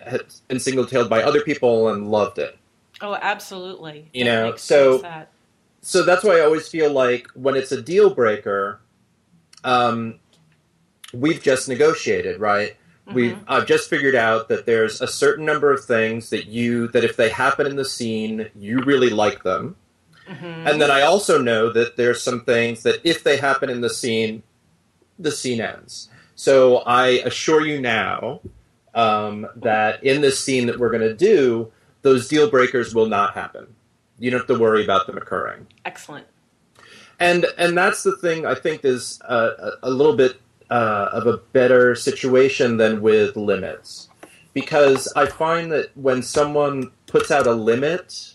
[0.47, 2.55] been single-tailed by other people and loved it.
[3.01, 4.09] Oh, absolutely.
[4.13, 5.31] You That know, so- that-
[5.81, 8.79] so that's why i always feel like when it's a deal breaker
[9.63, 10.15] um,
[11.13, 12.75] we've just negotiated right?
[13.13, 17.03] We've i've just figured out that there's a certain number of things that you that
[17.03, 19.75] if they happen in the scene you really like them
[20.27, 20.69] Mhm.
[20.69, 23.89] And then I also know that there's some things that if they happen in the
[23.89, 24.43] scene,
[25.19, 26.09] the scene ends.
[26.35, 28.41] So I assure you now
[28.93, 31.71] um, that in this scene that we're going to do,
[32.01, 33.67] those deal breakers will not happen.
[34.19, 35.67] You don't have to worry about them occurring.
[35.85, 36.27] Excellent.
[37.19, 41.37] And and that's the thing I think is a, a little bit uh, of a
[41.37, 44.09] better situation than with limits,
[44.53, 48.34] because I find that when someone puts out a limit,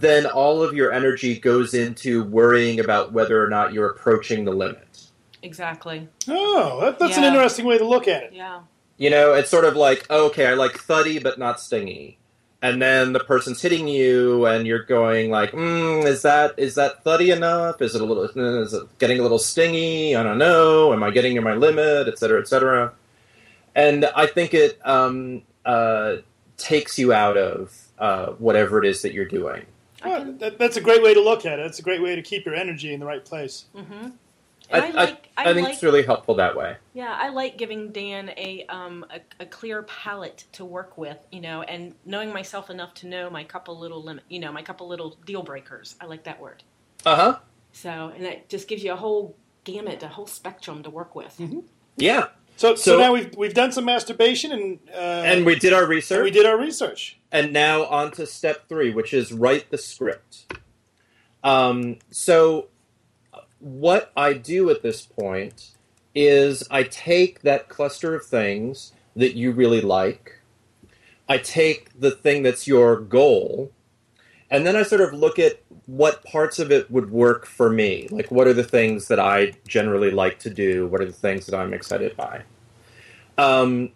[0.00, 4.52] then all of your energy goes into worrying about whether or not you're approaching the
[4.52, 5.06] limit.
[5.42, 6.08] Exactly.
[6.28, 8.32] Oh, that, that's an interesting way to look at it.
[8.32, 8.60] Yeah.
[8.96, 12.18] You know, it's sort of like, okay, I like thuddy but not stingy.
[12.62, 17.04] And then the person's hitting you, and you're going like, mm, "Is that is that
[17.04, 17.82] thuddy enough?
[17.82, 18.24] Is it a little?
[18.24, 20.16] Is it getting a little stingy?
[20.16, 20.92] I don't know.
[20.92, 22.94] Am I getting near my limit, et cetera, et cetera?"
[23.74, 26.16] And I think it um, uh,
[26.56, 29.66] takes you out of uh, whatever it is that you're doing.
[30.06, 30.38] I Well, can.
[30.38, 31.66] that, that's a great way to look at it.
[31.66, 33.66] It's a great way to keep your energy in the right place.
[33.74, 34.08] Mm-hmm.
[34.72, 35.28] I, I, like.
[35.36, 35.74] I, I think like.
[35.74, 36.76] it's really helpful that way.
[36.92, 41.40] Yeah, I like giving Dan a um a, a clear palette to work with, you
[41.40, 44.88] know, and knowing myself enough to know my couple little limit, you know, my couple
[44.88, 45.94] little deal breakers.
[46.00, 46.64] I like that word.
[47.04, 47.38] Uh huh.
[47.72, 51.40] So, and that just gives you a whole gamut, a whole spectrum to work with.
[51.96, 52.28] Yeah.
[52.56, 55.82] So, so, So- now we've we've done some masturbation and uh, And we did our
[55.82, 56.24] and research.
[56.24, 57.18] we did our research.
[57.30, 60.54] And now on to step three, which is write the script.
[61.44, 62.68] Um, so,
[63.60, 65.72] what I do at this point
[66.14, 70.40] is I take that cluster of things that you really like,
[71.28, 73.70] I take the thing that's your goal,
[74.50, 78.08] and then I sort of look at what parts of it would work for me.
[78.10, 80.86] Like, what are the things that I generally like to do?
[80.86, 82.42] What are the things that I'm excited by?
[83.38, 83.92] Um,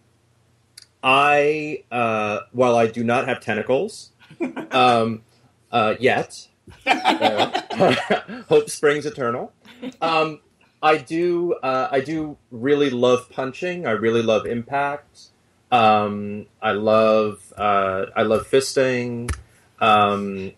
[1.02, 4.10] I, uh, while I do not have tentacles
[4.70, 5.22] um,
[5.70, 6.48] uh, yet,
[6.86, 9.52] uh, hope springs eternal.
[10.00, 10.40] Um,
[10.82, 13.86] I do, uh, I do really love punching.
[13.86, 15.28] I really love impact.
[15.70, 19.32] Um, I love, uh, I love fisting.
[19.80, 20.52] Um,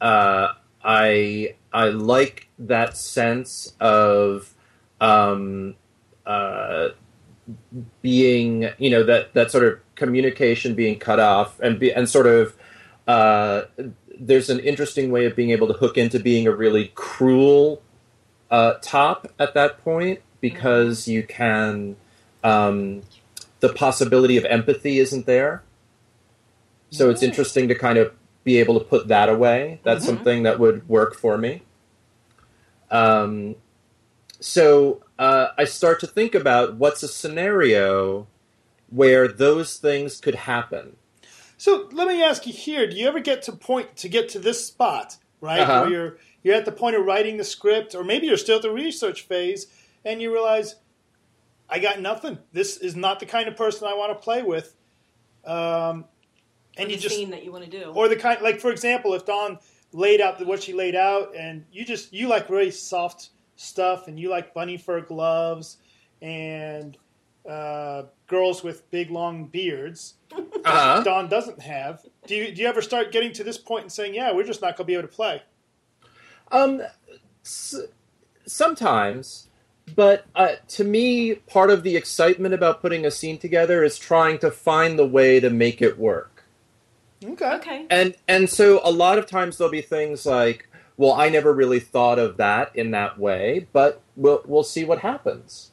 [0.00, 0.48] uh,
[0.84, 4.52] I, I like that sense of.
[5.00, 5.74] Um,
[6.24, 6.88] uh,
[8.02, 12.26] being you know that that sort of communication being cut off and be and sort
[12.26, 12.56] of
[13.06, 13.62] uh,
[14.18, 17.82] there's an interesting way of being able to hook into being a really cruel
[18.50, 21.96] uh, top at that point because you can
[22.42, 23.02] um,
[23.60, 25.62] the possibility of empathy isn't there
[26.90, 28.12] so it's interesting to kind of
[28.46, 30.08] be able to put that away that's Mhm.
[30.08, 31.62] something that would work for me
[32.90, 33.56] um,
[34.40, 38.26] so uh, I start to think about what's a scenario
[38.88, 40.96] where those things could happen.
[41.58, 44.38] So let me ask you here: Do you ever get to point to get to
[44.38, 45.80] this spot, right, Uh-huh.
[45.80, 48.62] where you're you're at the point of writing the script, or maybe you're still at
[48.62, 49.66] the research phase,
[50.04, 50.76] and you realize,
[51.68, 52.38] I got nothing.
[52.52, 54.74] This is not the kind of person I want to play with.
[55.44, 56.04] Um,
[56.76, 57.84] and And you the just scene that you want to do.
[57.94, 59.58] or the kind like for example if Dawn
[59.92, 64.18] laid out what she laid out, and you just you like really soft stuff, and
[64.20, 65.78] you like bunny fur gloves
[66.22, 66.96] and
[67.48, 70.14] uh, girls with big long beards.
[70.66, 71.00] Uh-huh.
[71.04, 72.04] Dawn doesn't have.
[72.26, 74.60] Do you do you ever start getting to this point and saying, "Yeah, we're just
[74.60, 75.40] not going to be able to play"?
[76.50, 76.82] Um,
[77.44, 77.76] s-
[78.46, 79.48] sometimes,
[79.94, 84.38] but uh, to me, part of the excitement about putting a scene together is trying
[84.40, 86.35] to find the way to make it work.
[87.24, 87.54] Okay.
[87.54, 87.86] Okay.
[87.90, 91.80] And and so a lot of times there'll be things like, well, I never really
[91.80, 95.70] thought of that in that way, but we'll we'll see what happens.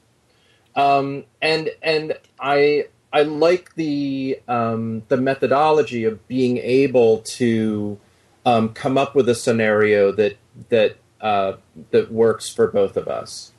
[0.75, 7.99] Um, and and I I like the um, the methodology of being able to
[8.45, 10.37] um, come up with a scenario that
[10.69, 11.53] that uh,
[11.91, 13.51] that works for both of us.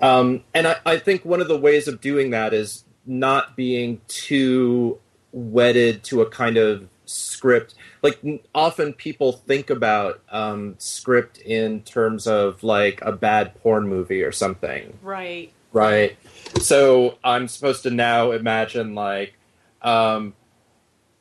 [0.00, 4.00] Um, and I, I think one of the ways of doing that is not being
[4.08, 5.00] too
[5.36, 7.74] wedded to a kind of script.
[8.02, 8.18] Like
[8.54, 14.32] often people think about um, script in terms of like a bad porn movie or
[14.32, 15.52] something, Right.
[15.72, 16.16] right?
[16.60, 19.34] So I'm supposed to now imagine like,
[19.82, 20.32] um,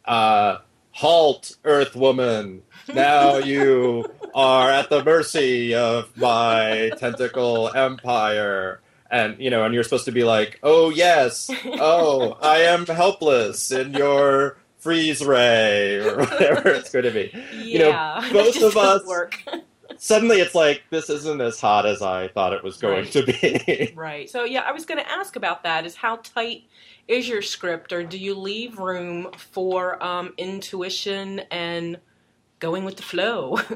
[0.05, 0.59] uh,
[0.91, 2.61] halt, Earth Woman.
[2.93, 8.79] Now you are at the mercy of my tentacle empire.
[9.11, 13.71] And you know, and you're supposed to be like, oh yes, oh I am helpless
[13.71, 17.31] in your freeze ray or whatever it's going to be.
[17.55, 18.29] You know, Yeah.
[18.33, 19.41] both of us- work.
[19.97, 23.11] Suddenly, it's like this isn't as hot as I thought it was going Right.
[23.13, 23.93] to be.
[23.95, 24.29] Right.
[24.29, 25.85] So yeah, I was going to ask about that.
[25.85, 26.63] Is how tight
[27.07, 31.97] is your script, or do you leave room for um, intuition and
[32.59, 33.57] going with the flow?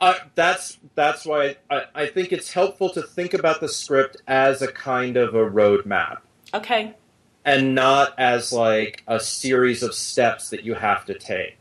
[0.00, 4.62] Uh, that's that's why I, I think it's helpful to think about the script as
[4.62, 6.18] a kind of a roadmap
[6.54, 6.94] okay.
[7.44, 11.58] and not as like a series of steps that you have to take.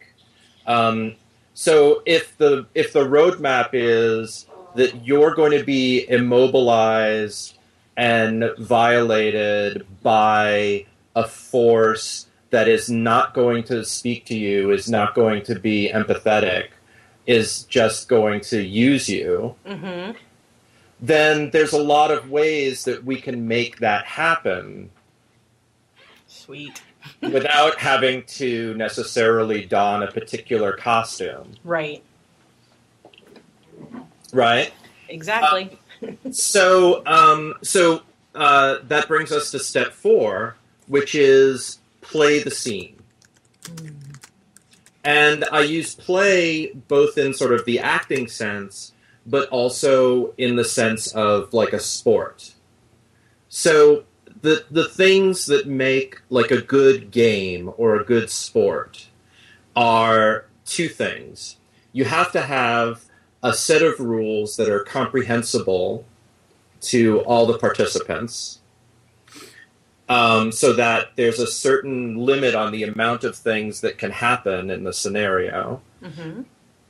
[0.65, 1.15] Um,
[1.53, 7.57] so if the if the roadmap is that you're going to be immobilized
[7.97, 10.85] and violated by
[11.15, 15.91] a force that is not going to speak to you, is not going to be
[15.93, 16.69] empathetic,
[17.29, 20.17] is just going to use you, Mm-hmm.
[20.99, 24.89] then there's a lot of ways that we can make that happen
[26.27, 26.81] Sweet.
[27.21, 32.01] without having to necessarily don a particular costume, Right.
[34.33, 34.73] right?
[35.07, 35.77] Exactly.
[36.31, 38.01] So, um, so
[38.33, 40.55] uh, that brings us to step four,
[40.87, 42.95] which is play the scene.
[45.03, 48.91] And I use play both in sort of the acting sense,
[49.25, 52.53] but also in the sense of like a sport.
[53.47, 54.03] So
[54.41, 59.07] the the things that make like a good game or a good sport
[59.75, 61.57] are two things.
[61.91, 63.05] You have to have
[63.41, 66.05] a set of rules that are comprehensible
[66.81, 68.58] to all the participants
[70.09, 74.69] um, so that there's a certain limit on the amount of things that can happen
[74.69, 76.41] in the scenario mm-hmm.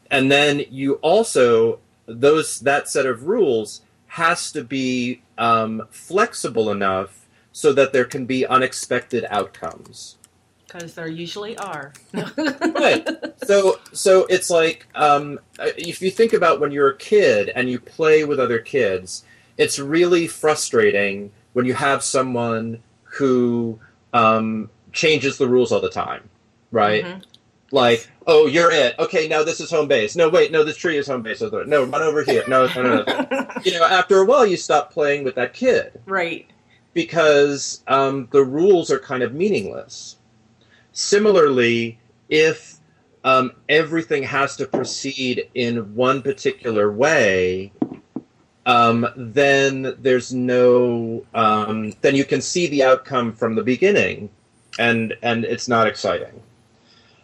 [0.09, 7.27] and then you also those that set of rules has to be um, flexible enough
[7.51, 10.17] so that there can be unexpected outcomes
[10.67, 11.93] Because there usually are.
[12.13, 13.07] right.
[13.45, 17.79] So so it's like um, if you think about when you're a kid and you
[17.79, 19.23] play with other kids,
[19.57, 23.79] it's really frustrating when you have someone who
[24.13, 26.29] um, changes the rules all the time,
[26.71, 27.03] right?
[27.03, 27.23] Mhm.
[27.71, 28.97] Like, oh, you're it.
[28.97, 30.15] Okay, now this is home base.
[30.15, 31.41] No, wait, no, this tree is home base.
[31.41, 32.43] No, run over here.
[32.47, 33.03] No, no, no.
[33.03, 33.47] no.
[33.63, 36.47] you know, after a while, you stop playing with that kid right.
[36.93, 40.17] because um, the rules are kind of meaningless.
[40.93, 42.79] Similarly, if
[43.23, 47.71] um, everything has to proceed in one particular way,
[48.65, 54.29] um, then there's no um, then you can see the outcome from the beginning,
[54.77, 56.41] and and it's not exciting.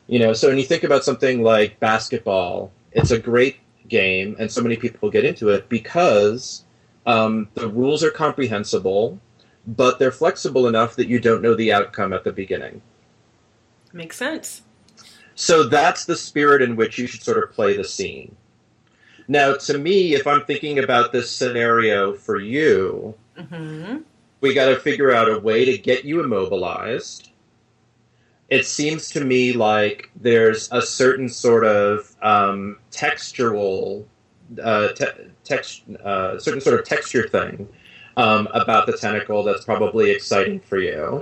[0.08, 3.58] You know, so when you think about something like basketball, it's a great
[3.88, 6.64] game, and so many people get into it because
[7.06, 9.20] um, the rules are comprehensible
[9.68, 12.82] but they're flexible enough that you don't know the outcome at the beginning.
[13.94, 14.62] Makes sense.
[15.36, 18.36] So that's the spirit in which you should sort of play the scene.
[19.28, 23.98] Now, to me, if I'm thinking about this scenario for you, Mm-hmm.
[24.40, 27.30] we got to figure out a way to get you immobilized.
[28.50, 34.08] It seems to me like there's a certain sort of um, textual,
[34.62, 37.68] uh, te- text, uh, certain sort of texture thing
[38.16, 41.22] um, about the tentacle that's probably exciting for you.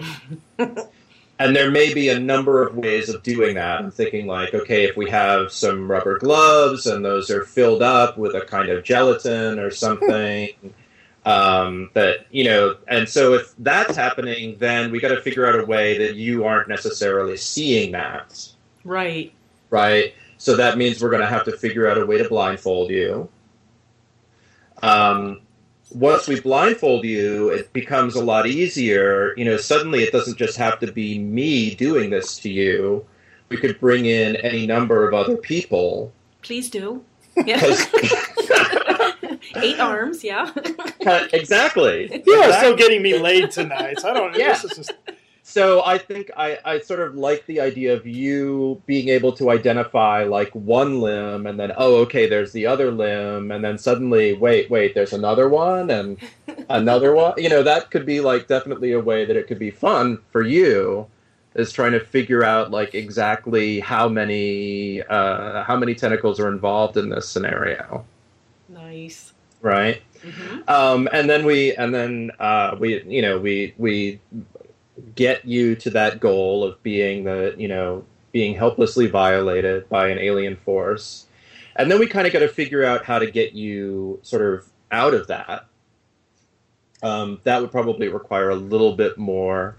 [1.39, 3.79] and there may be a number of ways of doing that.
[3.79, 8.17] I'm thinking like, okay, if we have some rubber gloves and those are filled up
[8.17, 10.49] with a kind of gelatin or something,
[11.25, 15.59] um, that you know, and so if that's happening, then we got to figure out
[15.59, 18.47] a way that you aren't necessarily seeing that,
[18.83, 19.33] Right.
[19.69, 20.13] right?
[20.37, 23.29] So that means we're going to have to figure out a way to blindfold you.
[24.81, 25.39] Um,
[25.93, 29.33] once we blindfold you, it becomes a lot easier.
[29.37, 33.05] You know, suddenly it doesn't just have to be me doing this to you.
[33.49, 36.11] We could bring in any number of other people.
[36.41, 37.03] Please do.
[37.45, 37.59] Yeah.
[37.59, 37.87] 'Cause-
[39.57, 40.51] Eight arms, yeah.
[41.33, 42.23] exactly.
[42.25, 42.69] You are Exactly.
[42.69, 44.03] so getting me laid tonight.
[44.03, 44.35] I don't.
[44.35, 44.53] Yeah.
[44.53, 44.91] This is just,
[45.45, 49.51] So I think I, I sort of like the idea of you being able to
[49.51, 54.33] identify like one limb and then oh okay there's the other limb and then suddenly
[54.33, 56.17] wait wait there's another one and
[56.69, 57.33] another one.
[57.37, 60.43] You know that could be like definitely a way that it could be fun for
[60.43, 61.07] you
[61.55, 66.95] is trying to figure out like exactly how many uh, how many tentacles are involved
[66.95, 68.05] in this scenario.
[68.69, 69.33] Nice.
[69.61, 70.01] right?
[70.23, 74.19] Hmm um, and then we and then uh, we you know we we
[75.15, 80.19] get you to that goal of being the you know being helplessly violated by an
[80.19, 81.25] alien force
[81.75, 84.67] and then we kind of got to figure out how to get you sort of
[84.91, 85.65] out of that
[87.01, 89.75] um, that would probably require a little bit more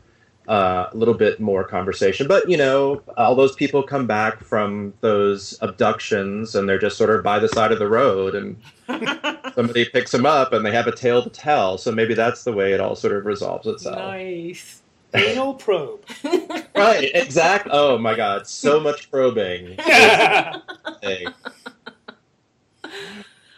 [0.49, 4.93] uh, a little bit more conversation but you know all those people come back from
[5.01, 8.57] those abductions and they're just sort of by the side of the road and
[9.55, 11.79] somebody picks them up and they have a tale to tell.
[11.79, 13.97] So maybe that's the way it all sort of resolves itself.
[13.97, 14.83] Nice.
[15.15, 16.05] Anal probe.
[16.77, 17.69] Right, exact.
[17.71, 19.77] Oh my God, so much probing.
[21.03, 21.27] Hey.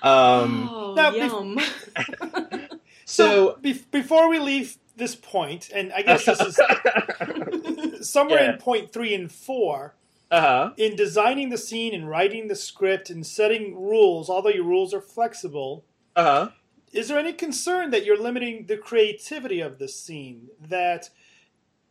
[0.02, 2.28] Um, oh, Now, bef-
[2.60, 2.70] yum.
[3.04, 8.52] so, be- before we leave this point, and I guess this is somewhere Yeah.
[8.52, 9.94] in point three and four,
[10.30, 10.70] uh huh.
[10.76, 15.00] in designing the scene and writing the script and setting rules, although your rules are
[15.00, 15.84] flexible,
[16.14, 16.48] Uh huh.
[16.92, 20.48] is there any concern that you're limiting the creativity of the scene?
[20.60, 21.10] That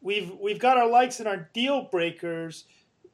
[0.05, 2.63] we've we've got our likes and our deal breakers,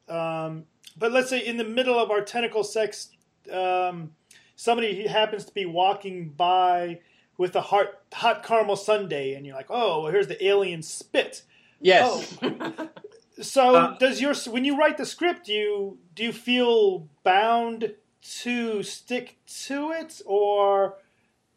[0.08, 0.64] um,
[0.96, 3.08] but let's say in the middle of our tentacle sex,
[3.50, 4.12] um,
[4.54, 7.00] somebody happens to be walking by
[7.38, 11.42] with a hot hot caramel sundae, and you're like, oh, well, here's the alien spit.
[11.80, 12.38] Yes.
[12.42, 12.88] Oh.
[13.40, 17.94] So Uh, does your when you write the script, do you do you feel bound
[18.42, 20.98] to stick to it, or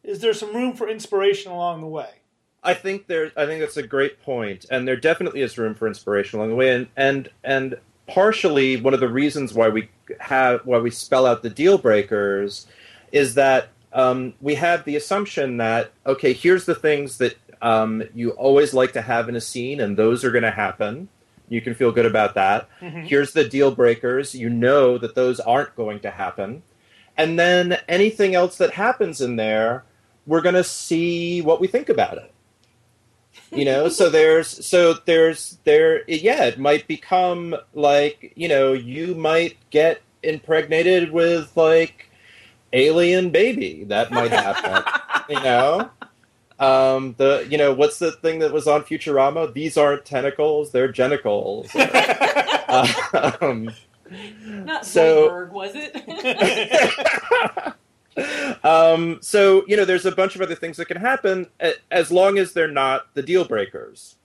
[0.01, 2.21] is there some room for inspiration along the way?
[2.65, 3.31] I think there.
[3.37, 6.55] I think that's a great point, and there definitely is room for inspiration along the
[6.55, 9.89] way, and and and partially one of the reasons why we
[10.19, 12.67] have why we spell out the deal breakers
[13.11, 18.31] is that um, we have the assumption that okay, here's the things that um, you
[18.31, 21.07] always like to have in a scene, and those are going to happen.
[21.47, 22.67] You can feel good about that.
[23.05, 24.33] Here's the deal breakers.
[24.33, 26.63] You know that those aren't going to happen,
[27.15, 29.85] and then anything else that happens in there,
[30.25, 32.31] we're going to see what we think about it
[33.51, 39.13] you know so there's so there's there yeah it might become like you know you
[39.15, 42.09] might get impregnated with like
[42.73, 43.83] alien baby.
[43.85, 44.83] That might happen
[45.29, 45.89] you know?
[46.59, 49.53] Um the you know what's the thing that was on futurama?
[49.53, 51.69] These aren't tentacles they're genitals.
[52.67, 53.69] Um,
[54.65, 57.73] Not So- Zoidberg, was it?
[58.63, 61.47] Um, so you know, there's a bunch of other things that can happen
[61.91, 64.15] as long as they're not the deal breakers.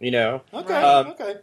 [0.00, 1.36] You know, Okay, Um, okay.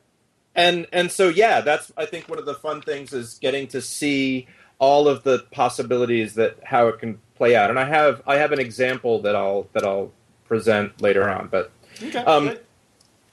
[0.55, 3.81] and and so yeah, that's I think one of the fun things is getting to
[3.81, 4.47] see
[4.79, 7.69] all of the possibilities that how it can play out.
[7.69, 10.11] And I have I have an example that I'll that I'll
[10.45, 11.71] present later on, but
[12.03, 12.19] Okay.
[12.19, 12.65] um, good.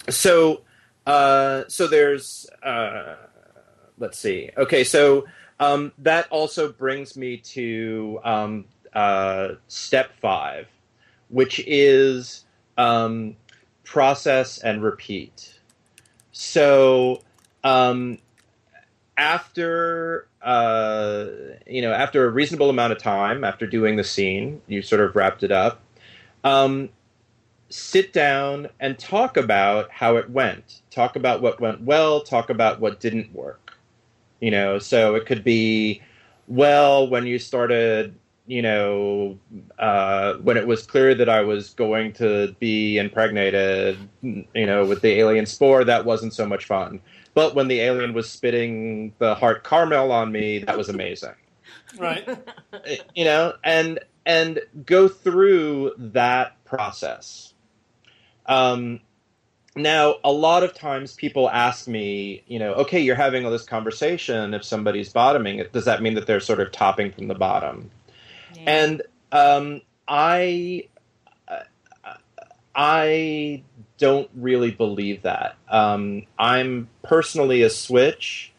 [0.09, 0.63] so
[1.07, 3.17] uh, so there's uh,
[3.99, 5.27] let's see okay so
[5.61, 10.67] um, that also brings me to um, uh, step five
[11.29, 12.45] which is
[12.77, 13.37] um,
[13.85, 15.61] process and repeat
[16.33, 17.23] so
[17.63, 18.19] um,
[19.17, 21.27] after uh,
[21.67, 25.15] you know after a reasonable amount of time after doing the scene you sort of
[25.15, 25.81] wrapped it up
[26.43, 26.89] um,
[27.71, 30.83] sit down and talk about how it went.
[30.91, 33.60] Talk about what went well, talk about what didn't work.
[34.41, 36.03] You know, so it could be,
[36.49, 38.15] well, when you started,
[38.47, 39.39] you know,
[39.79, 45.03] uh, when it was clear that I was going to be impregnated, you know, with
[45.03, 47.01] the alien spore, that wasn't so much fun.
[47.35, 51.35] But when the alien was spitting the heart caramel on me, that was amazing
[51.99, 52.27] right.
[53.15, 57.55] you know and and go through that process
[58.47, 59.01] um
[59.77, 63.65] now, a lot of times people ask me, you know, okay, you're having all this
[63.65, 64.53] conversation.
[64.53, 67.91] If somebody's bottoming, does that mean that they're sort of topping from the bottom?
[68.55, 68.63] Yeah.
[68.67, 70.89] And um, I,
[72.75, 73.63] I
[73.99, 75.57] don't really believe that.
[75.69, 78.53] Um, I'm personally a switch,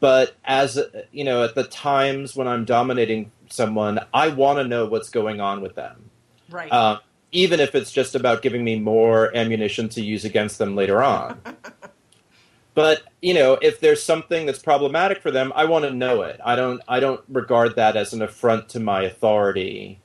[0.00, 0.78] but as
[1.12, 5.40] you know, at the times when I'm dominating someone, I want to know what's going
[5.40, 6.10] on with them.
[6.50, 6.70] Right.
[6.70, 6.98] Uh,
[7.32, 11.40] even if it's just about giving me more ammunition to use against them later on.
[12.74, 16.40] but you know, if there's something that's problematic for them, I want to know it.
[16.44, 16.80] I don't.
[16.88, 20.00] I don't regard that as an affront to my authority.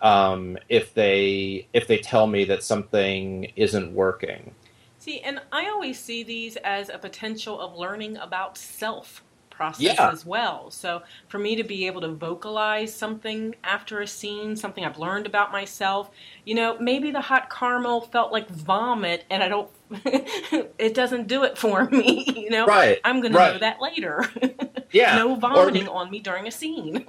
[0.00, 4.52] Um, if they if they tell me that something isn't working.
[4.98, 9.22] See, and I always see these as a potential of learning about self
[9.56, 10.10] process yeah.
[10.10, 10.70] as well.
[10.70, 15.26] So for me to be able to vocalize something after a scene, something I've learned
[15.26, 16.10] about myself,
[16.44, 19.70] you know, maybe the hot caramel felt like vomit and I don't
[20.04, 22.66] it doesn't do it for me, you know.
[22.66, 23.00] Right.
[23.04, 23.52] I'm going to right.
[23.54, 24.24] know that later.
[24.92, 25.16] yeah.
[25.16, 27.06] no vomiting or, on me during a scene.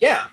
[0.00, 0.26] yeah.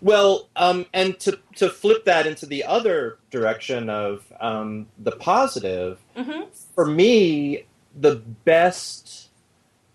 [0.00, 5.98] Well, um, and to to flip that into the other direction of um, the positive,
[6.16, 6.42] mm-hmm.
[6.76, 7.64] for me,
[7.98, 9.27] the best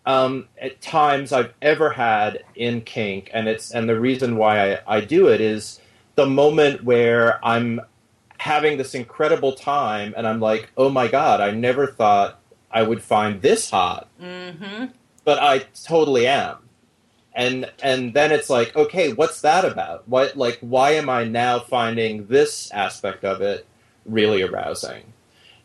[0.06, 4.98] um, at times I've ever had in kink, and it's and the reason why I,
[4.98, 5.80] I do it is
[6.16, 7.82] the moment where I'm
[8.38, 12.40] having this incredible time, and I'm like, oh my god, I never thought
[12.70, 14.86] I would find this hot, mm-hmm.
[15.24, 16.58] but I totally am.
[17.34, 20.08] And and then it's like, okay, what's that about?
[20.08, 23.66] What like why am I now finding this aspect of it
[24.06, 25.13] really arousing?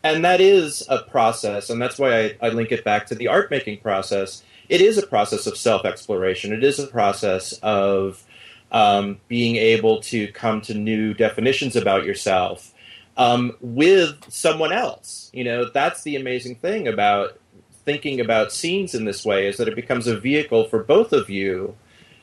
[0.03, 3.27] And that is a process, and that's why I, I link it back to the
[3.27, 4.43] art making process.
[4.69, 6.53] It is a process of self exploration.
[6.53, 8.23] It is a process of
[8.71, 12.73] um, being able to come to new definitions about yourself
[13.17, 15.29] um, with someone else.
[15.33, 17.39] You know, that's the amazing thing about
[17.83, 21.29] thinking about scenes in this way is that it becomes a vehicle for both of
[21.29, 21.75] you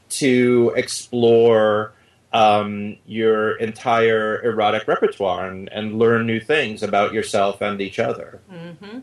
[0.08, 1.92] to explore
[2.36, 8.42] um, your entire erotic repertoire and, and, learn new things about yourself and each other.
[8.52, 8.98] Mm-hmm.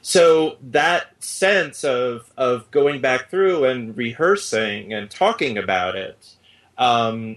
[0.00, 6.34] So that sense of of going back through and rehearsing and talking about it
[6.76, 7.36] um,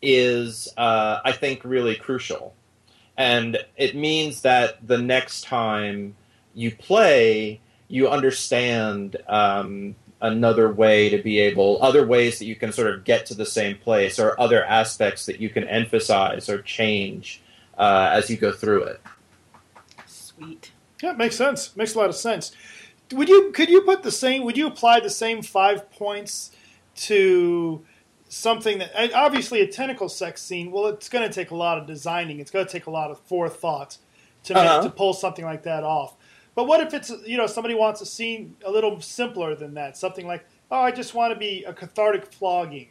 [0.00, 2.54] is, uh, I think, really crucial.
[3.16, 6.14] And it means that the next time
[6.54, 12.72] you play, you understand um, another way to be able other ways that you can
[12.72, 16.62] sort of get to the same place or other aspects that you can emphasize or
[16.62, 17.42] change
[17.76, 19.00] uh, as you go through it.
[20.06, 20.70] Sweet.
[21.02, 21.76] Yeah makes sense.
[21.76, 22.52] Makes a lot of sense.
[23.12, 26.52] Would you could you put the same would you apply the same five points
[26.94, 27.84] to
[28.28, 31.86] something that obviously a tentacle sex scene well it's going to take a lot of
[31.86, 32.38] designing.
[32.38, 33.98] It's going to take a lot of forethought
[34.44, 34.84] to uh-huh.
[34.84, 36.14] to pull something like that off
[36.54, 39.96] but what if it's you know somebody wants a scene a little simpler than that?
[39.96, 42.88] Something like, oh, I just want to be a cathartic flogging,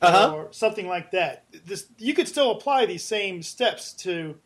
[0.00, 0.34] uh-huh.
[0.34, 1.44] or something like that.
[1.66, 4.36] This you could still apply these same steps to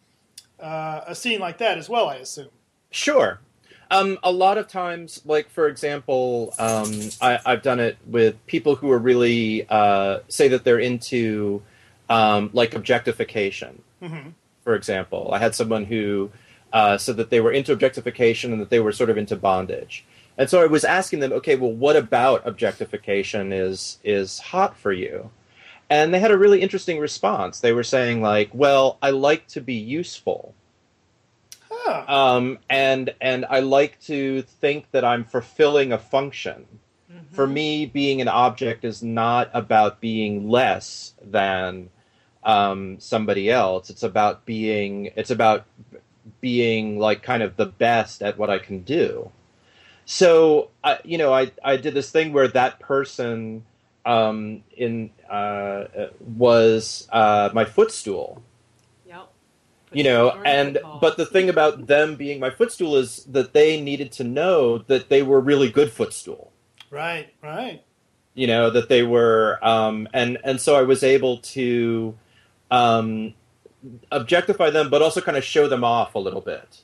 [0.61, 2.09] uh, a scene like that as well.
[2.09, 2.49] I assume.
[2.91, 3.41] Sure.
[3.89, 8.75] Um, a lot of times, like for example, um, I, have done it with people
[8.75, 11.63] who are really uh, say that they're into
[12.09, 13.83] um, like objectification.
[14.03, 14.31] Mm-hmm.
[14.65, 16.33] For example, I had someone who
[16.77, 20.05] uh, so that they were into objectification and that they were sort of into bondage.
[20.37, 24.93] And so I was asking them, okay, well, what about objectification is is hot for
[24.93, 25.31] you?
[25.89, 27.61] And they had a really interesting response.
[27.61, 30.55] They were saying like, well, I like to be useful.
[31.71, 32.05] Huh.
[32.07, 36.67] Um, and and I like to think that I'm fulfilling a function.
[37.11, 37.35] Mm-hmm.
[37.35, 41.89] For me, being an object is not about being less than
[42.45, 43.89] um, somebody else.
[43.89, 45.13] It's about being.
[45.17, 45.65] It's about
[46.41, 49.31] being like kind of the best at what I can do.
[50.05, 53.65] So I, you know, I I did this thing where that person
[54.05, 55.85] um, in uh,
[56.21, 58.43] was uh, my footstool.
[59.07, 59.29] Yep.
[59.93, 64.13] You know, and but the thing about them being my footstool is that they needed
[64.13, 66.53] to know that they were really good footstool.
[66.91, 67.29] Right.
[67.43, 67.83] Right.
[68.35, 72.15] You know that they were, um, and and so I was able to
[72.71, 73.35] um,
[74.11, 76.81] objectify them, but also kind of show them off a little bit.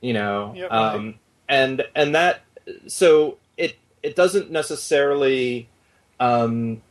[0.00, 0.70] You know, right.
[0.70, 1.16] um,
[1.48, 2.42] and and that
[2.86, 5.68] so it it doesn't necessarily.
[6.18, 6.82] Um,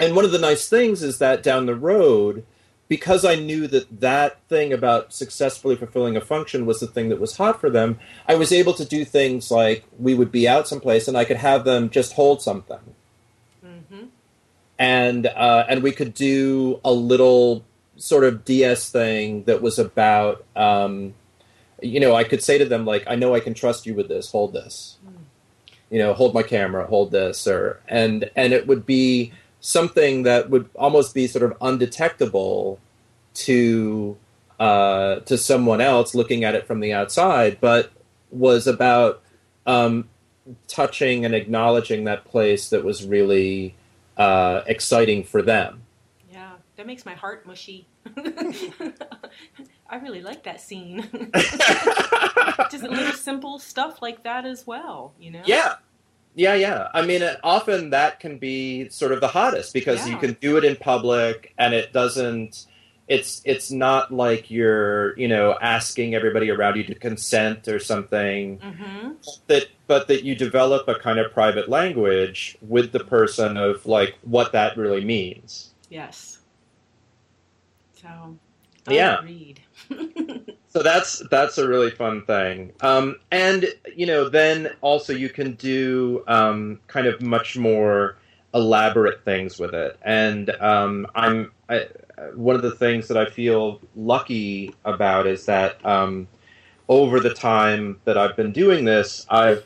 [0.00, 2.44] and one of the nice things is that down the road,
[2.88, 7.20] because I knew that that thing about successfully fulfilling a function was the thing that
[7.20, 7.98] was hot for them,
[8.28, 11.36] I was able to do things like we would be out someplace and I could
[11.36, 12.94] have them just hold something.
[13.64, 14.06] Mm-hmm.
[14.78, 17.64] And uh, and we could do a little
[17.96, 21.14] sort of DS thing that was about, um,
[21.82, 24.08] you know, I could say to them like, I know I can trust you with
[24.08, 24.30] this.
[24.30, 24.96] Hold this.
[25.90, 26.86] You know, hold my camera.
[26.86, 27.46] Hold this.
[27.46, 32.78] Or and and it would be something that would almost be sort of undetectable
[33.34, 34.16] to
[34.58, 37.90] uh, to someone else looking at it from the outside, but
[38.30, 39.22] was about
[39.66, 40.08] um,
[40.68, 43.74] touching and acknowledging that place that was really
[44.16, 45.83] uh, exciting for them.
[46.76, 47.86] Yeah, that makes my heart mushy.
[49.88, 51.08] I really like that scene.
[52.70, 55.42] Just little simple stuff like that as well, you know?
[55.46, 55.74] Yeah.
[56.36, 56.88] Yeah, yeah.
[56.92, 60.56] I mean, it, often that can be sort of the hottest because you can do
[60.56, 62.66] it in public and it doesn't
[63.06, 68.58] it's it's not like you're, you know, asking everybody around you to consent or something
[68.58, 69.10] Mm-hmm.
[69.46, 74.16] that but that you develop a kind of private language with the person of like
[74.22, 75.70] what that really means.
[75.90, 76.33] Yes.
[78.04, 78.36] So,
[78.92, 79.18] Yeah.
[79.18, 79.60] agreed.
[80.74, 82.72] So that's that's a really fun thing.
[82.80, 88.16] Um, and you know, then also you can do um, kind of much more
[88.54, 89.96] elaborate things with it.
[90.02, 91.86] And um, I'm I,
[92.34, 96.26] one of the things that I feel lucky about is that um,
[96.88, 99.64] over the time that I've been doing this, I've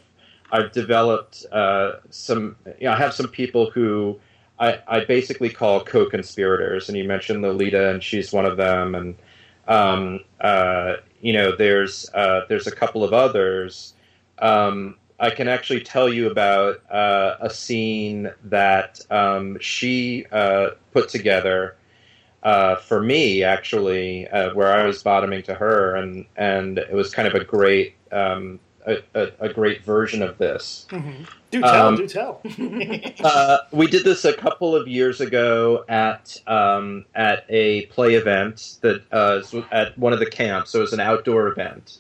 [0.53, 2.57] I've developed uh, some.
[2.79, 4.21] You know, I have some people who
[4.61, 9.17] I, I basically call co-conspirators, and you mentioned Lolita, and she's one of them, and
[9.67, 13.95] um, uh, you know, there's uh, there's a couple of others.
[14.39, 21.09] Um, I can actually tell you about uh, a scene that um, she uh, put
[21.09, 21.77] together
[22.43, 27.13] uh, for me, actually, uh, where I was bottoming to her, and and it was
[27.13, 30.87] kind of a great um, a, a, a great version of this.
[31.51, 32.43] Do tell, Um, do tell.
[33.25, 38.77] Uh, we did this a couple of years ago at um, at a play event
[38.83, 39.41] that uh,
[39.73, 40.71] at one of the camps.
[40.71, 41.99] So it was an outdoor event,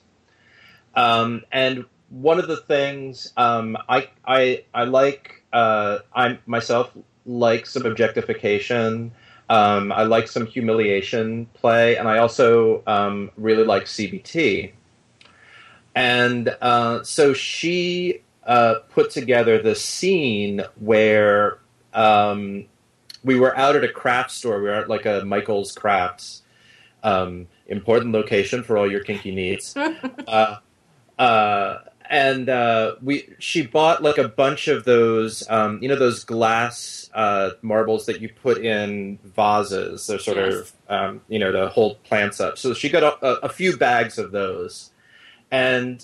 [0.94, 6.90] um, and one of the things um, I I I like uh, I myself
[7.26, 9.12] like some objectification.
[9.50, 14.72] Um, I like some humiliation play, and I also um, really like CBT.
[15.94, 21.58] And uh, so she uh, put together the scene where
[21.92, 22.64] um,
[23.22, 24.56] we were out at a craft store.
[24.56, 26.42] We were at like a Michael's Crafts,
[27.02, 29.76] um, important location for all your kinky needs.
[30.26, 30.56] uh,
[31.18, 31.78] uh,
[32.10, 37.10] and uh, we she bought like a bunch of those, um, you know, those glass
[37.12, 40.06] uh, marbles that you put in vases.
[40.06, 40.54] They're sort Yes.
[40.54, 42.56] of, um, you know, to hold plants up.
[42.56, 44.90] So she got a, a, a few bags of those,
[45.50, 46.02] and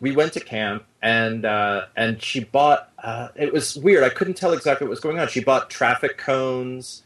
[0.00, 2.90] we went to camp and uh, and she bought.
[3.02, 4.02] Uh, it was weird.
[4.04, 5.28] I couldn't tell exactly what was going on.
[5.28, 7.02] She bought traffic cones,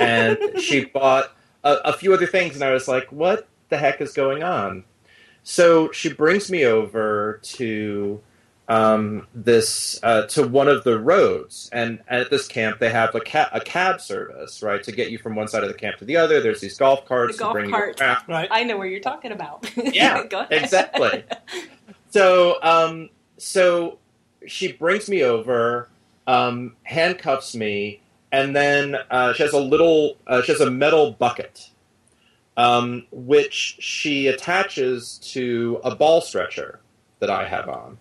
[0.00, 1.32] and she bought
[1.64, 4.84] a, a few other things, and I was like, "What the heck is going on?"
[5.44, 8.20] So she brings me over to
[8.68, 13.20] um, this uh, to one of the roads, and at this camp they have a,
[13.20, 16.04] ca- a cab service, right, to get you from one side of the camp to
[16.04, 16.40] the other.
[16.40, 17.98] There's these golf carts The to golf bring cart.
[17.98, 18.22] you around.
[18.28, 18.48] right.
[18.52, 19.68] I know where you're talking about.
[19.76, 20.62] Yeah, Go ahead.
[20.62, 21.24] exactly.
[22.12, 23.08] So, um,
[23.38, 23.98] so
[24.46, 25.88] she brings me over,
[26.26, 31.12] um, handcuffs me, and then uh, she has a little, uh, she has a metal
[31.12, 31.70] bucket,
[32.58, 36.80] um, which she attaches to a ball stretcher
[37.20, 37.96] that I have on.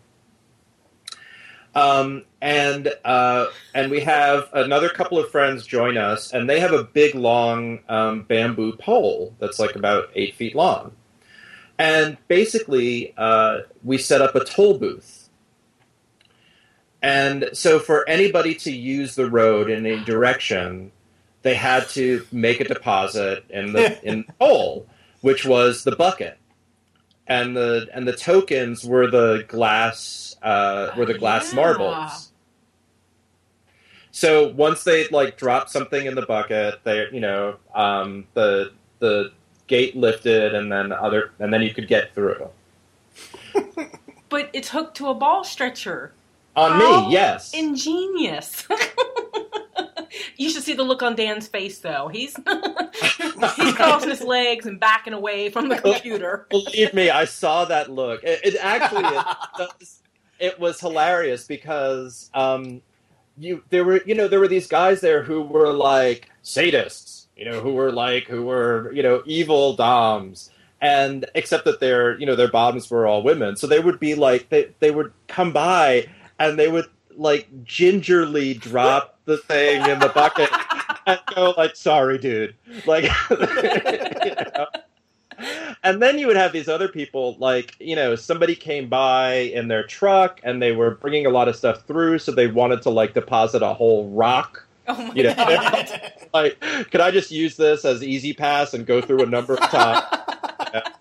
[1.73, 6.73] Um, and uh, and we have another couple of friends join us, and they have
[6.73, 10.91] a big long um, bamboo pole that's like about eight feet long.
[11.81, 15.29] And basically, uh, we set up a toll booth.
[17.01, 20.91] And so, for anybody to use the road in a direction,
[21.41, 24.85] they had to make a deposit in the in the toll,
[25.21, 26.37] which was the bucket,
[27.25, 31.55] and the and the tokens were the glass uh, were the glass yeah.
[31.55, 32.31] marbles.
[34.11, 39.31] So once they like dropped something in the bucket, they you know um, the the
[39.71, 42.49] gate lifted and then other and then you could get through.
[44.31, 46.13] But it's hooked to a ball stretcher.
[46.55, 47.53] On How me, yes.
[47.53, 48.65] Ingenious.
[50.37, 52.07] you should see the look on Dan's face, though.
[52.07, 52.33] He's
[53.57, 56.47] he's crossing his legs and backing away from the computer.
[56.49, 58.23] Believe me, I saw that look.
[58.23, 59.25] It, it actually it,
[59.57, 60.01] does-
[60.39, 62.81] it was hilarious because um,
[63.37, 67.49] you there were you know there were these guys there who were like sadists, you
[67.49, 70.51] know, who were like who were you know evil doms.
[70.79, 74.15] And except that their, you know, their bottoms were all women, so they would be
[74.15, 76.07] like, they they would come by
[76.39, 76.85] and they would
[77.15, 80.49] like gingerly drop the thing in the bucket
[81.07, 82.55] and go like, "Sorry, dude,"
[82.85, 84.67] like, you know?
[85.83, 89.67] and then you would have these other people, like you know, somebody came by in
[89.67, 92.91] their truck and they were bringing a lot of stuff through, so they wanted to
[92.91, 94.67] like deposit a whole rock.
[94.91, 96.13] Oh my You know, god.
[96.33, 100.05] like, could I just use this as E-ZPass and go through a number of times?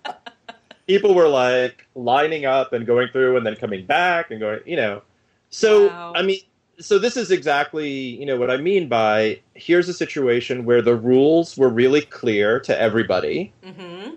[0.87, 4.75] People were like lining up and going through and then coming back and going, you
[4.77, 5.01] know.
[5.49, 6.13] So Wow.
[6.15, 6.39] I mean,
[6.79, 10.95] so this is exactly you know what I mean by here's a situation where the
[10.95, 14.11] rules were really clear to everybody, hmm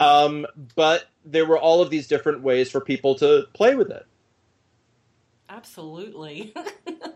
[0.00, 0.46] um,
[0.76, 4.06] but there were all of these different ways for people to play with it.
[5.48, 6.54] Absolutely.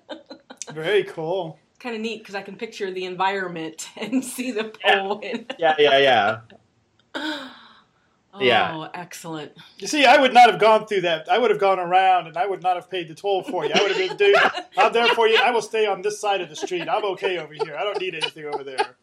[0.69, 1.59] Very cool.
[1.85, 5.21] Kind of neat because I can picture the environment and see the pole.
[5.23, 6.41] And, Yeah, yeah, yeah.
[7.15, 8.89] oh, Yeah.
[8.95, 9.53] excellent.
[9.79, 11.29] You see, I would not have gone through that.
[11.29, 13.73] I would have gone around, and I would not have paid the toll for you.
[13.75, 14.37] I would have been, dude,
[14.79, 15.39] I'm there for you.
[15.41, 16.89] I will stay on this side of the street.
[16.89, 17.77] I'm okay over here.
[17.79, 18.97] I don't need anything over there.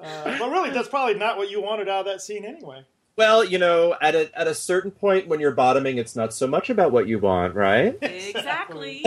[0.00, 2.84] Uh, but really, that's probably not what you wanted out of that scene anyway.
[3.14, 6.46] Well, you know, at a at a certain point when you're bottoming, it's not so
[6.46, 7.96] much about what you want, right?
[8.00, 9.04] Exactly.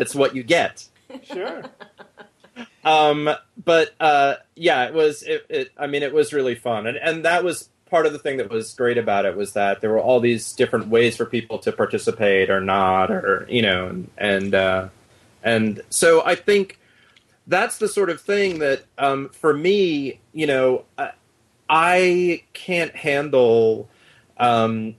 [0.00, 0.86] It's what you get.
[1.22, 1.62] Sure.
[2.84, 3.28] Um,
[3.62, 5.22] but uh, yeah, it was.
[5.22, 5.72] It, it.
[5.76, 8.48] I mean, it was really fun, and and that was part of the thing that
[8.48, 11.72] was great about it was that there were all these different ways for people to
[11.72, 14.88] participate or not, or you know, and and, uh,
[15.42, 16.78] and so I think
[17.46, 21.12] that's the sort of thing that um, for me, you know, I,
[21.68, 23.88] I can't handle.
[24.38, 24.94] Um,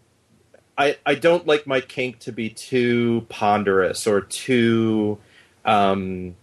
[0.81, 5.19] I I don't like my kink to be too ponderous or too.
[5.63, 6.35] Um,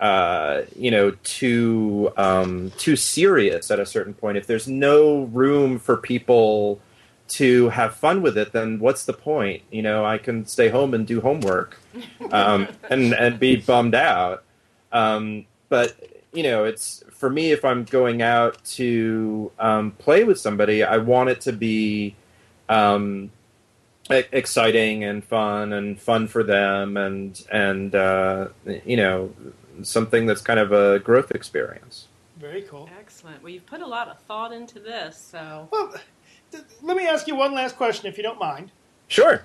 [0.00, 4.36] uh, you know, too um, too serious at a certain point.
[4.36, 6.80] If there's no room for people
[7.28, 9.62] to have fun with it, then what's the point?
[9.70, 11.78] You know, I can stay home and do homework
[12.32, 14.42] um, and and be bummed out.
[14.90, 15.94] Um, but
[16.32, 20.96] you know, it's for me if I'm going out to um, play with somebody, I
[20.96, 22.16] want it to be
[22.70, 23.30] um,
[24.32, 28.48] exciting and fun and fun for them and and uh,
[28.84, 29.32] you know
[29.82, 32.08] something that's kind of a growth experience.
[32.38, 32.88] Very cool.
[32.98, 33.42] Excellent.
[33.42, 35.94] Well, you've put a lot of thought into this, so Well,
[36.50, 38.70] th- let me ask you one last question, if you don't mind.
[39.08, 39.44] Sure.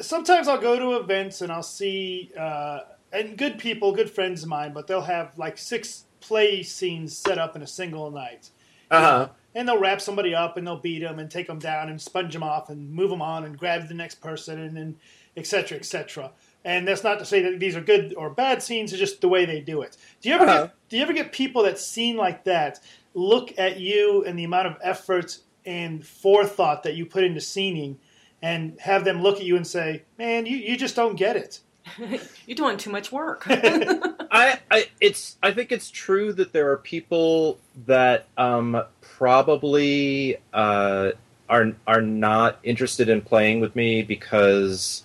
[0.00, 2.80] sometimes I'll go to events and I'll see uh,
[3.12, 7.38] and good people, good friends of mine, but they'll have like six play scenes set
[7.38, 8.50] up in a single night,
[8.90, 9.28] Uh huh.
[9.54, 12.32] And they'll wrap somebody up and they'll beat them and take them down and sponge
[12.32, 14.96] them off and move them on and grab the next person and then
[15.36, 16.30] et cetera, et cetera.
[16.64, 19.28] And that's not to say that these are good or bad scenes; it's just the
[19.28, 19.96] way they do it.
[20.20, 20.62] Do you ever Uh-huh.
[20.64, 22.80] get, do you ever get people that scene like that
[23.14, 27.98] look at you and the amount of effort and forethought that you put into scening,
[28.42, 31.60] and have them look at you and say, "Man, you, you just don't get it."
[32.46, 33.44] you're doing too much work.
[34.40, 41.10] I, I it's I think it's true that there are people that um, probably uh,
[41.48, 45.04] are are not interested in playing with me because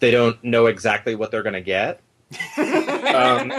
[0.00, 2.00] they don't know exactly what they're going to get.
[3.14, 3.52] um,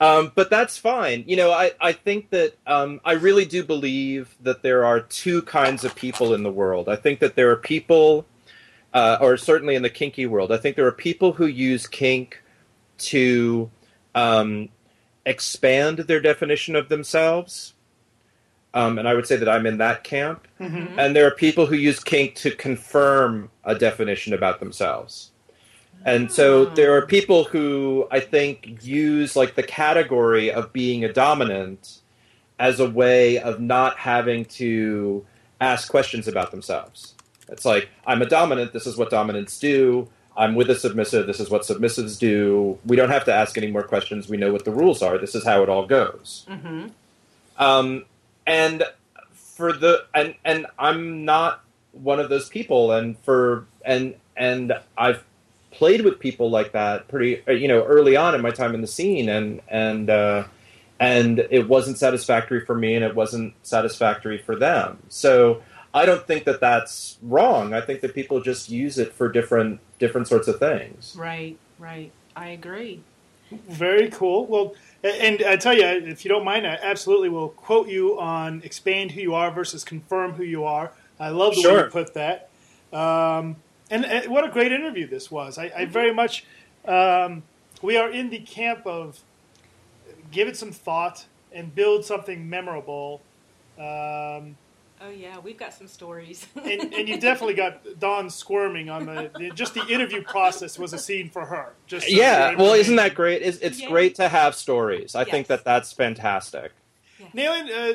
[0.00, 1.24] um, but that's fine.
[1.26, 5.42] You know, I, I think that um, I really do believe that there are two
[5.42, 6.88] kinds of people in the world.
[6.88, 8.24] I think that there are people,
[8.94, 12.40] uh, or certainly in the kinky world, I think there are people who use kink
[12.98, 13.70] to
[14.14, 14.68] um,
[15.26, 17.74] expand their definition of themselves.
[18.74, 20.46] Um, and I would say that I'm in that camp.
[20.98, 25.30] And there are people who use kink to confirm a definition about themselves.
[26.04, 31.12] And so there are people who I think use like the category of being a
[31.12, 32.00] dominant
[32.58, 35.24] as a way of not having to
[35.60, 37.14] ask questions about themselves.
[37.48, 40.08] It's like, I'm a dominant, this is what dominants do.
[40.38, 42.78] I'm with a submissive, this is what submissives do.
[42.86, 44.28] We don't have to ask any more questions.
[44.28, 45.18] We know what the rules are.
[45.18, 46.46] This is how it all goes.
[46.48, 46.86] hmm
[47.58, 48.04] Um,
[48.46, 48.84] and
[49.32, 52.92] for the and and I'm not one of those people.
[52.92, 55.24] And for and and I've
[55.72, 58.80] played with people like that pretty uh, you know early on in my time in
[58.80, 60.44] the scene, and and uh,
[61.00, 64.98] and it wasn't satisfactory for me, and it wasn't satisfactory for them.
[65.08, 65.62] So
[65.92, 67.74] I don't think that that's wrong.
[67.74, 71.14] I think that people just use it for different different sorts of things.
[71.16, 72.12] Right, right.
[72.36, 73.02] I agree.
[73.68, 74.46] Very cool.
[74.46, 78.62] Well, and I tell you, if you don't mind, I absolutely will quote you on
[78.62, 80.92] expand who you are versus confirm who you are.
[81.18, 82.50] I love the way you put that.
[82.92, 83.56] Um,
[83.90, 85.58] and, and what a great interview this was.
[85.58, 86.44] I, I very much,
[86.84, 87.42] um,
[87.80, 89.20] we are in the camp of
[90.30, 93.22] give it some thought and build something memorable.
[93.78, 94.56] Um,
[95.00, 96.46] Oh yeah, we've got some stories.
[96.56, 100.92] and, and you definitely got Dawn squirming on the, the just the interview process was
[100.92, 101.74] a scene for her.
[101.86, 103.42] Just so Yeah, well, isn't that great?
[103.42, 103.88] It's, it's Yes.
[103.88, 105.14] great to have stories.
[105.14, 106.72] I think that that's fantastic.
[107.34, 107.94] Nayland, uh,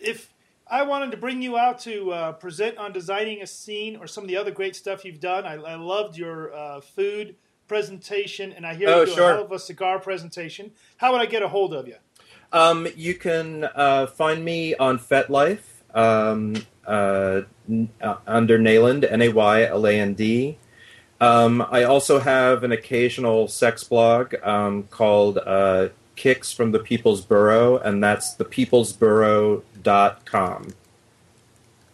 [0.00, 0.32] if
[0.66, 4.24] I wanted to bring you out to uh, present on designing a scene or some
[4.24, 8.66] of the other great stuff you've done, I, I loved your uh, food presentation, and
[8.66, 9.30] I hear Oh, you do sure.
[9.30, 10.70] a hell of a cigar presentation.
[10.96, 11.96] How would I get a hold of you?
[12.52, 16.56] Um, you can uh, find me on FetLife um,
[16.86, 20.56] uh, n- uh, under Nayland, N A Y L A N D.
[21.20, 27.20] Um, I also have an occasional sex blog um, called uh, Kicks from the People's
[27.22, 30.68] Borough, and that's thepeoplesborough.com.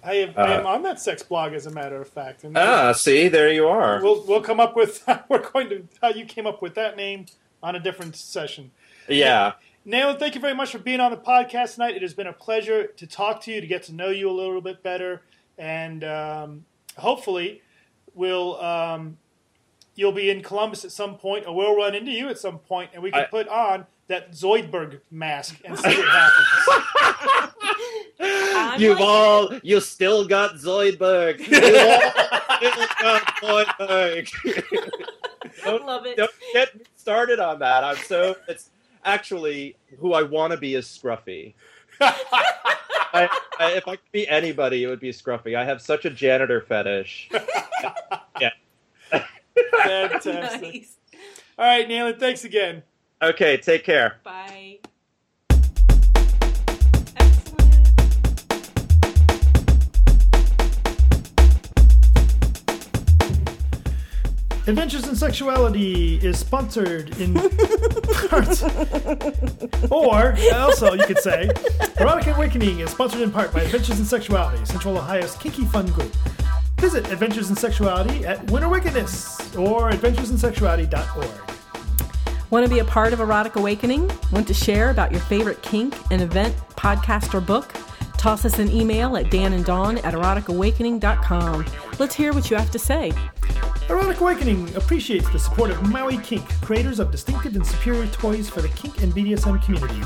[0.06, 2.44] I, have, I am Uh, on that sex blog, as a matter of fact.
[2.44, 4.02] And Ah, see, there you are.
[4.02, 7.24] we'll we'll come up with we're going to how you came up with that name
[7.62, 8.70] on a different session.
[9.08, 9.52] yeah.
[9.86, 11.94] Nayland, thank you very much for being on the podcast tonight.
[11.96, 14.32] It has been a pleasure to talk to you, to get to know you a
[14.32, 15.20] little bit better,
[15.58, 16.64] and um,
[16.96, 17.60] hopefully,
[18.14, 19.18] we'll um,
[19.94, 22.90] you'll be in Columbus at some point, or we'll run into you at some point,
[22.94, 26.08] and we can I- put on that Zoidberg mask and see what
[28.18, 28.80] happens.
[28.80, 31.40] You've like- all, you still got Zoidberg.
[32.62, 34.30] You still got Zoidberg.
[35.64, 36.16] don't, Love it.
[36.16, 37.82] don't get me started on that.
[37.84, 38.70] I'm so, it's
[39.04, 41.54] actually who I want to be is Scruffy.
[42.00, 43.28] I,
[43.60, 45.56] I, if I could be anybody, it would be Scruffy.
[45.56, 47.30] I have such a janitor fetish.
[49.84, 50.62] Fantastic.
[50.74, 50.96] Nice.
[51.56, 52.82] All right, Nayland, thanks again.
[53.22, 54.16] Okay, take care.
[54.24, 54.80] Bye.
[64.66, 68.62] Adventures in Sexuality is sponsored in part,
[69.90, 71.50] or also you could say,
[72.00, 76.16] Erotic Awakening is sponsored in part by Adventures in Sexuality, Central Ohio's kinky fun group.
[76.78, 81.50] Visit Adventures in Sexuality at Winter Wickedness or adventuresinsexuality.org.
[82.50, 84.10] Want to be a part of Erotic Awakening?
[84.32, 87.74] Want to share about your favorite kink, an event, podcast, or book?
[88.24, 91.66] Toss us an email at Dan and Dawn at eroticawakening.com.
[91.98, 93.12] Let's hear what you have to say.
[93.90, 98.62] Erotic Awakening appreciates the support of Maui Kink, creators of distinctive and superior toys for
[98.62, 100.00] the kink and BDSM community.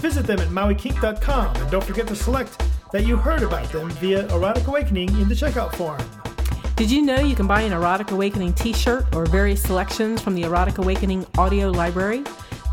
[0.00, 4.26] Visit them at mauikink.com and don't forget to select that you heard about them via
[4.34, 6.00] Erotic Awakening in the checkout form.
[6.74, 10.34] Did you know you can buy an Erotic Awakening t shirt or various selections from
[10.34, 12.24] the Erotic Awakening audio library?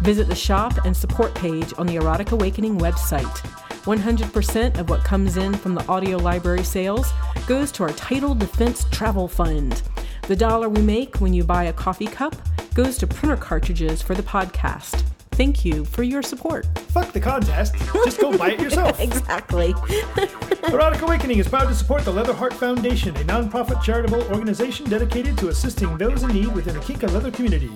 [0.04, 3.65] Visit the shop and support page on the Erotic Awakening website.
[3.86, 7.12] 100% of what comes in from the audio library sales
[7.48, 9.84] goes to our Title Defense Travel Fund.
[10.24, 12.36] The dollar we make when you buy a coffee cup
[12.74, 15.04] goes to printer cartridges for the podcast.
[15.34, 16.66] Thank you for your support.
[16.90, 17.76] Fuck the contest,
[18.06, 19.00] just go buy it yourself.
[19.06, 19.76] Exactly.
[20.68, 25.50] Erotic Awakening is proud to support the Leatherheart Foundation, a nonprofit charitable organization dedicated to
[25.50, 27.70] assisting those in need within the kink and leather community.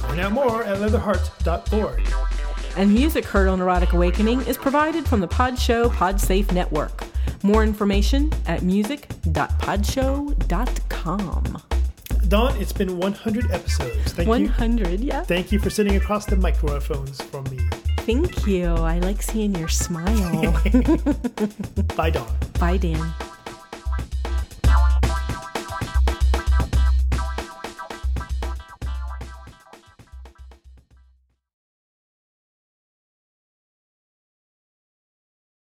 [0.00, 2.45] Find out more at leatherheart.org.
[2.76, 7.04] And music heard on Erotic Awakening is provided from the Pod Show Podsafe Network.
[7.42, 11.62] More information at music.podshow.com.
[12.28, 14.12] Dawn, it's been 100 episodes.
[14.12, 14.32] Thank you.
[14.46, 15.22] 100, yeah.
[15.22, 17.58] Thank you for sitting across the microphones from me.
[18.00, 18.66] Thank you.
[18.66, 20.52] I like seeing your smile.
[21.96, 22.36] Bye, Dawn.
[22.58, 23.14] Bye, Dan.